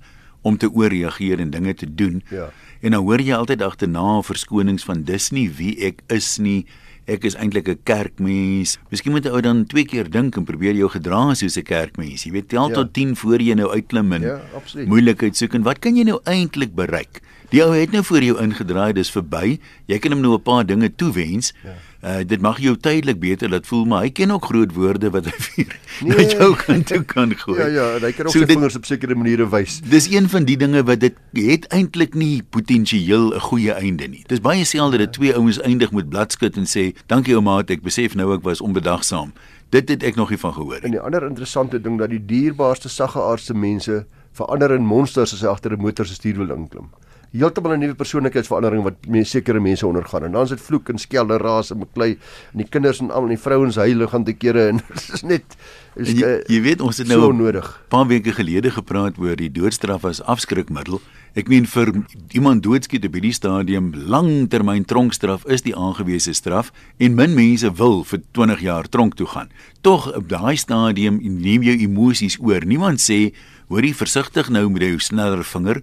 om 0.46 0.60
te 0.62 0.70
ooreageer 0.70 1.42
en 1.42 1.50
dinge 1.50 1.74
te 1.74 1.88
doen. 1.90 2.22
Ja. 2.30 2.52
En 2.86 2.94
dan 2.94 3.02
hoor 3.02 3.18
jy 3.18 3.34
altyd 3.34 3.66
agterna 3.66 4.20
verskonings 4.22 4.86
van 4.86 5.02
dis 5.02 5.32
nie 5.34 5.48
wie 5.58 5.74
ek 5.90 6.06
is 6.14 6.36
nie. 6.38 6.62
Ek 7.06 7.24
is 7.28 7.34
eintlik 7.36 7.68
'n 7.68 7.78
kerkmens. 7.84 8.78
Miskien 8.90 9.12
moet 9.12 9.26
'n 9.26 9.34
ou 9.34 9.40
dan 9.40 9.66
twee 9.66 9.84
keer 9.84 10.08
dink 10.10 10.36
en 10.36 10.44
probeer 10.44 10.74
jou 10.74 10.88
gedra 10.88 11.34
soos 11.34 11.56
'n 11.56 11.62
kerkmens. 11.62 12.24
Jy 12.24 12.32
weet 12.32 12.48
tel 12.48 12.68
ja. 12.68 12.74
tot 12.74 12.92
10 12.92 13.16
voor 13.16 13.40
jy 13.40 13.54
nou 13.54 13.70
uitklim 13.70 14.12
en 14.12 14.22
ja, 14.22 14.40
moeilikheid 14.86 15.36
soek 15.36 15.54
en 15.54 15.62
wat 15.62 15.78
kan 15.78 15.96
jy 15.96 16.04
nou 16.04 16.20
eintlik 16.24 16.74
bereik? 16.74 17.20
Die 17.50 17.62
ou 17.62 17.74
het 17.74 17.92
nou 17.92 18.02
voor 18.02 18.22
jou 18.22 18.40
ingedraai, 18.40 18.92
dis 18.92 19.10
verby. 19.10 19.60
Jy 19.86 19.98
kan 19.98 20.12
hom 20.12 20.20
nou 20.20 20.34
'n 20.34 20.42
paar 20.42 20.66
dinge 20.66 20.94
toewens. 20.96 21.52
Ja. 21.62 21.76
Uh 22.04 22.20
dit 22.28 22.40
mag 22.44 22.58
jou 22.60 22.74
tydelik 22.76 23.16
beter 23.16 23.48
laat 23.48 23.64
voel, 23.66 23.86
maar 23.88 24.02
hy 24.04 24.10
ken 24.12 24.34
ook 24.34 24.44
groot 24.50 24.72
woorde 24.76 25.08
wat 25.14 25.24
hy 25.24 25.32
vir 25.46 25.70
nee. 26.04 26.16
net 26.18 26.34
jou 26.36 26.50
kan 26.60 26.82
toe 26.84 27.00
kan 27.08 27.30
gooi. 27.32 27.56
Ja 27.56 27.68
ja, 27.72 27.86
hy 28.02 28.10
kan 28.12 28.28
ook 28.28 28.34
so 28.34 28.42
sy 28.42 28.44
dit, 28.44 28.52
vingers 28.52 28.76
op 28.76 28.84
sekere 28.84 29.16
maniere 29.16 29.46
wys. 29.48 29.78
Dis 29.88 30.10
een 30.12 30.28
van 30.28 30.44
die 30.44 30.58
dinge 30.60 30.82
wat 30.84 31.00
dit 31.00 31.16
het 31.40 31.64
eintlik 31.72 32.12
nie 32.12 32.42
potensieel 32.44 33.32
'n 33.32 33.40
goeie 33.46 33.72
einde 33.72 34.08
nie. 34.12 34.20
Dis 34.28 34.44
baie 34.44 34.66
selde 34.68 35.00
dat 35.00 35.16
twee 35.16 35.32
ouens 35.32 35.60
eindig 35.64 35.96
met 35.96 36.10
bladskit 36.12 36.60
en 36.60 36.68
sê, 36.68 36.92
"Dankie 37.06 37.34
ouma, 37.34 37.62
ek 37.64 37.80
besef 37.82 38.14
nou 38.14 38.34
ek 38.34 38.42
was 38.42 38.60
onbedagsaam." 38.60 39.32
Dit 39.70 39.88
het 39.88 40.02
ek 40.02 40.14
nog 40.14 40.28
nie 40.28 40.38
van 40.38 40.52
gehoor 40.52 40.74
nie. 40.74 40.84
En 40.84 40.90
die 40.90 41.00
ander 41.00 41.24
interessante 41.24 41.80
ding 41.80 41.98
dat 41.98 42.10
die 42.10 42.24
dierbaarste 42.24 42.88
sagge 42.88 43.20
aardse 43.20 43.54
mense 43.54 44.04
verander 44.32 44.74
in 44.74 44.84
monsters 44.86 45.32
as 45.32 45.40
hy 45.40 45.48
agter 45.48 45.72
'n 45.72 45.80
motor 45.80 46.06
se 46.06 46.14
stuur 46.14 46.36
wil 46.36 46.50
inklim 46.56 46.90
heeltemal 47.34 47.74
'n 47.74 47.80
nuwe 47.82 47.94
persoonlikheidsverandering 47.98 48.82
wat 48.84 49.06
mense 49.10 49.30
sekere 49.30 49.60
mense 49.60 49.86
ondergaan. 49.86 50.24
En 50.24 50.32
dan 50.32 50.42
is 50.42 50.54
dit 50.54 50.60
vloek 50.60 50.88
en 50.88 50.98
skelde 50.98 51.38
raas 51.38 51.70
en 51.70 51.78
beklei 51.78 52.10
en 52.52 52.58
die 52.62 52.68
kinders 52.68 53.00
en 53.00 53.10
al 53.10 53.22
en 53.22 53.34
die 53.34 53.38
vrouens 53.38 53.76
huil 53.76 54.06
gaan 54.06 54.24
te 54.24 54.32
kere 54.32 54.68
en 54.68 54.76
dit 54.88 55.10
is 55.14 55.22
net 55.22 55.56
is 55.96 56.12
jy, 56.14 56.42
jy 56.46 56.60
weet 56.62 56.80
ons 56.80 56.98
het 56.98 57.08
nou 57.08 57.20
so 57.20 57.32
nodig. 57.32 57.66
'n 57.66 57.88
paar 57.88 58.06
weke 58.06 58.32
gelede 58.32 58.70
gepraat 58.70 59.18
oor 59.18 59.36
die 59.36 59.50
doodstraf 59.50 60.04
as 60.04 60.22
afskrikmiddel. 60.22 61.00
Ek 61.34 61.48
meen 61.48 61.66
vir 61.66 61.90
iemand 62.30 62.62
doodskiet 62.62 63.04
op 63.04 63.12
hierdie 63.12 63.34
stadium 63.34 63.90
langtermyn 63.94 64.84
tronkstraf 64.84 65.44
is 65.46 65.62
die 65.62 65.74
aangewese 65.74 66.32
straf 66.32 66.70
en 66.98 67.14
min 67.14 67.34
mense 67.34 67.66
wil 67.74 68.04
vir 68.04 68.22
20 68.32 68.60
jaar 68.60 68.86
tronk 68.88 69.16
toe 69.16 69.26
gaan. 69.26 69.50
Tog 69.82 70.06
op 70.14 70.28
daai 70.28 70.56
stadium 70.56 71.18
neem 71.22 71.62
jou 71.62 71.74
emosies 71.74 72.38
oor. 72.38 72.62
Niemand 72.64 73.02
sê 73.02 73.34
hoorie 73.68 73.94
versigtig 73.94 74.50
nou 74.50 74.68
met 74.70 74.82
jou 74.82 74.98
sneller 74.98 75.42
vinger 75.42 75.82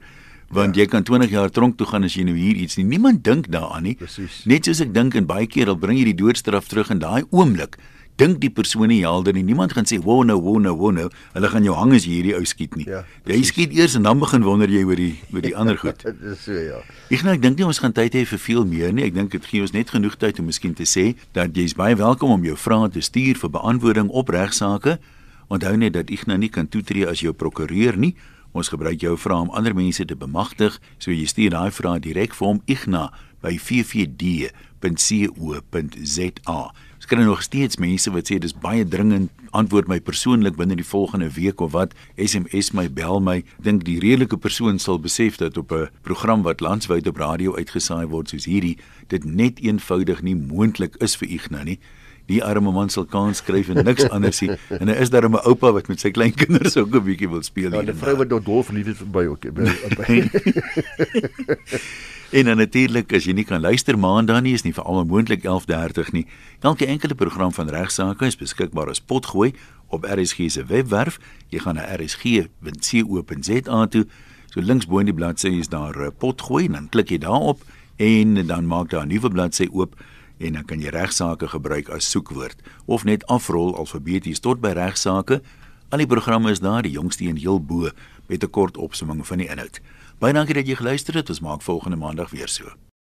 want 0.51 0.75
ja. 0.75 0.83
jy 0.83 0.91
kan 0.91 1.03
20 1.07 1.31
jaar 1.31 1.49
tronk 1.49 1.77
toe 1.79 1.87
gaan 1.87 2.03
as 2.07 2.17
jy 2.17 2.25
nou 2.27 2.35
hier 2.37 2.59
iets 2.59 2.77
nie. 2.79 2.85
Niemand 2.95 3.23
dink 3.23 3.49
daaraan 3.51 3.87
nie. 3.87 3.95
Precies. 3.99 4.43
Net 4.49 4.67
soos 4.67 4.83
ek 4.83 4.93
dink 4.93 5.15
en 5.15 5.27
baie 5.29 5.47
keer 5.47 5.71
al 5.71 5.79
bring 5.79 5.99
jy 5.99 6.11
die 6.11 6.19
doodstraf 6.23 6.67
terug 6.71 6.91
in 6.93 7.01
daai 7.03 7.23
oomblik. 7.29 7.79
Dink 8.19 8.41
die 8.41 8.51
persoon 8.53 8.91
nie 8.91 8.99
helder 9.01 9.33
nie. 9.33 9.43
Niemand 9.43 9.73
gaan 9.73 9.87
sê, 9.87 9.97
"Wo 9.97 10.21
nou, 10.23 10.37
wo 10.41 10.59
nou, 10.59 10.75
wo 10.77 10.91
nou." 10.91 11.09
Hulle 11.33 11.47
gaan 11.47 11.63
jou 11.63 11.75
hang 11.75 11.93
as 11.93 12.05
jy 12.05 12.11
hierdie 12.11 12.35
ou 12.35 12.45
skiet 12.45 12.75
nie. 12.75 12.85
Ja, 12.85 13.03
jy 13.25 13.41
skiet 13.43 13.71
eers 13.73 13.95
en 13.95 14.03
dan 14.03 14.19
begin 14.19 14.43
wonder 14.43 14.67
jy 14.67 14.83
oor 14.83 14.95
die 14.95 15.15
oor 15.33 15.41
die 15.41 15.55
ander 15.55 15.77
goed. 15.77 16.03
Dis 16.21 16.43
so 16.43 16.51
ja. 16.51 16.83
Ek 17.09 17.23
nou 17.23 17.33
ek 17.33 17.41
dink 17.41 17.57
nie 17.57 17.65
ons 17.65 17.79
gaan 17.79 17.93
tyd 17.93 18.13
hê 18.13 18.25
vir 18.25 18.39
veel 18.39 18.65
meer 18.65 18.93
nie. 18.93 19.03
Ek 19.05 19.13
dink 19.13 19.31
dit 19.31 19.45
gee 19.45 19.61
ons 19.61 19.71
net 19.71 19.89
genoeg 19.89 20.17
tyd 20.17 20.39
om 20.39 20.45
miskien 20.45 20.73
te 20.73 20.83
sê 20.83 21.15
dat 21.33 21.55
jy 21.55 21.63
is 21.63 21.73
baie 21.73 21.95
welkom 21.95 22.29
om 22.29 22.43
jou 22.43 22.55
vrae 22.55 22.89
te 22.89 23.01
stuur 23.01 23.35
vir 23.37 23.49
beantwoording 23.49 24.09
op 24.09 24.29
regsaake. 24.29 24.99
Onthou 25.47 25.77
net 25.77 25.93
dat 25.93 26.11
ek 26.11 26.27
nou 26.27 26.37
nie 26.37 26.49
kan 26.49 26.67
toetree 26.67 27.07
as 27.07 27.21
jou 27.21 27.33
prokureur 27.33 27.97
nie. 27.97 28.15
Ons 28.51 28.67
gebruik 28.69 28.99
jou 28.99 29.17
vrae 29.17 29.41
om 29.45 29.49
ander 29.55 29.75
mense 29.75 30.05
te 30.05 30.15
bemagtig, 30.15 30.79
so 30.99 31.11
jy 31.11 31.25
stuur 31.29 31.51
daai 31.55 31.71
vrae 31.71 31.99
direk 32.03 32.33
vir 32.35 32.47
hom 32.47 32.61
Igna 32.67 33.11
by 33.41 33.55
ffd.co.za. 33.57 34.51
Ons 37.01 37.09
kry 37.09 37.23
nog 37.25 37.41
steeds 37.41 37.79
mense 37.81 38.11
wat 38.13 38.29
sê 38.29 38.37
dis 38.37 38.53
baie 38.53 38.83
dringend, 38.85 39.31
antwoord 39.57 39.87
my 39.89 39.99
persoonlik 40.03 40.55
binne 40.59 40.75
die 40.77 40.85
volgende 40.85 41.31
week 41.33 41.61
of 41.63 41.71
wat, 41.73 41.95
SMS 42.19 42.71
my, 42.77 42.85
bel 42.93 43.19
my. 43.23 43.41
Dink 43.63 43.87
die 43.87 43.99
redelike 44.03 44.37
persoon 44.37 44.77
sal 44.79 44.99
besef 45.01 45.39
dat 45.41 45.57
op 45.57 45.71
'n 45.71 45.89
program 46.03 46.43
wat 46.43 46.61
landwyd 46.61 47.07
op 47.07 47.17
radio 47.17 47.55
uitgesaai 47.55 48.05
word 48.07 48.29
soos 48.29 48.45
hierdie, 48.45 48.77
dit 49.07 49.23
net 49.25 49.59
eenvoudig 49.59 50.21
nie 50.21 50.35
moontlik 50.35 50.95
is 50.99 51.15
vir 51.15 51.27
Igna 51.29 51.63
nie. 51.63 51.79
Die 52.31 52.41
arme 52.43 52.71
man 52.71 52.89
sal 52.89 53.05
kans 53.05 53.37
skryf 53.43 53.69
en 53.73 53.83
niks 53.85 54.07
anders 54.09 54.39
nie. 54.41 54.51
En 54.79 54.87
hy 54.87 54.95
is 55.03 55.09
daar 55.11 55.27
'n 55.29 55.35
oupa 55.43 55.71
wat 55.75 55.87
met 55.91 55.99
sy 55.99 56.11
kleinkinders 56.11 56.77
ook 56.77 56.95
'n 56.95 57.03
bietjie 57.03 57.29
wil 57.29 57.43
speel 57.43 57.73
Ja. 57.73 57.81
'n 57.81 57.93
vrou 57.95 58.15
wat 58.17 58.29
dol 58.29 58.41
dol 58.43 58.63
verlief 58.63 58.87
is 58.87 58.97
verby 58.97 59.25
ook. 59.27 59.41
by- 59.53 59.75
by- 59.97 60.29
En 62.31 62.45
dan 62.47 62.57
natuurlik 62.57 63.11
as 63.13 63.25
jy 63.27 63.33
nie 63.35 63.43
kan 63.43 63.59
luister 63.61 63.97
maandag 63.99 64.41
nie 64.41 64.53
is 64.55 64.63
nie 64.63 64.71
veral 64.73 65.03
moontlik 65.05 65.43
11:30 65.43 66.11
nie. 66.15 66.25
Elke 66.61 66.85
enkele 66.85 67.15
program 67.15 67.51
van 67.51 67.67
regsaake 67.69 68.25
is 68.25 68.37
beskikbaar 68.39 68.87
as 68.89 69.01
potgooi 69.01 69.51
op 69.91 70.05
RSG 70.07 70.47
se 70.49 70.63
webwerf. 70.65 71.19
Jy 71.51 71.59
gaan 71.59 71.75
na 71.75 71.83
rsg.co.za 71.99 73.87
toe. 73.87 74.05
So 74.51 74.61
links 74.61 74.85
bo 74.87 74.99
in 74.99 75.05
die 75.05 75.13
bladsy 75.15 75.47
is 75.59 75.67
daar 75.67 75.95
'n 76.07 76.11
potgooi 76.17 76.65
en 76.65 76.71
dan 76.71 76.89
klik 76.89 77.09
jy 77.09 77.17
daarop 77.17 77.59
en 77.97 78.47
dan 78.47 78.65
maak 78.65 78.89
daar 78.89 79.03
'n 79.05 79.07
nuwe 79.07 79.29
bladsy 79.29 79.67
oop 79.71 79.95
en 80.41 80.53
dan 80.53 80.65
kan 80.65 80.81
jy 80.81 80.89
regsaake 80.89 81.47
gebruik 81.47 81.89
as 81.89 82.09
soekwoord 82.09 82.61
of 82.85 83.03
net 83.03 83.25
afrol 83.25 83.75
alfabeties 83.77 84.39
tot 84.39 84.61
by 84.61 84.73
regsaake. 84.77 85.41
Al 85.89 85.97
die 85.97 86.07
programme 86.07 86.51
is 86.51 86.59
daar, 86.59 86.81
die 86.81 86.91
jongste 86.91 87.27
een 87.27 87.37
heel 87.37 87.59
bo 87.59 87.89
met 88.27 88.43
'n 88.43 88.49
kort 88.49 88.77
opsomming 88.77 89.27
van 89.27 89.37
die 89.37 89.47
inhoud. 89.47 89.81
Baie 90.19 90.33
dankie 90.33 90.53
dat 90.53 90.67
jy 90.67 90.75
geluister 90.75 91.13
het. 91.13 91.29
Ons 91.29 91.39
maak 91.39 91.61
volgende 91.61 91.97
maandag 91.97 92.29
weer 92.29 92.47
so. 92.47 92.90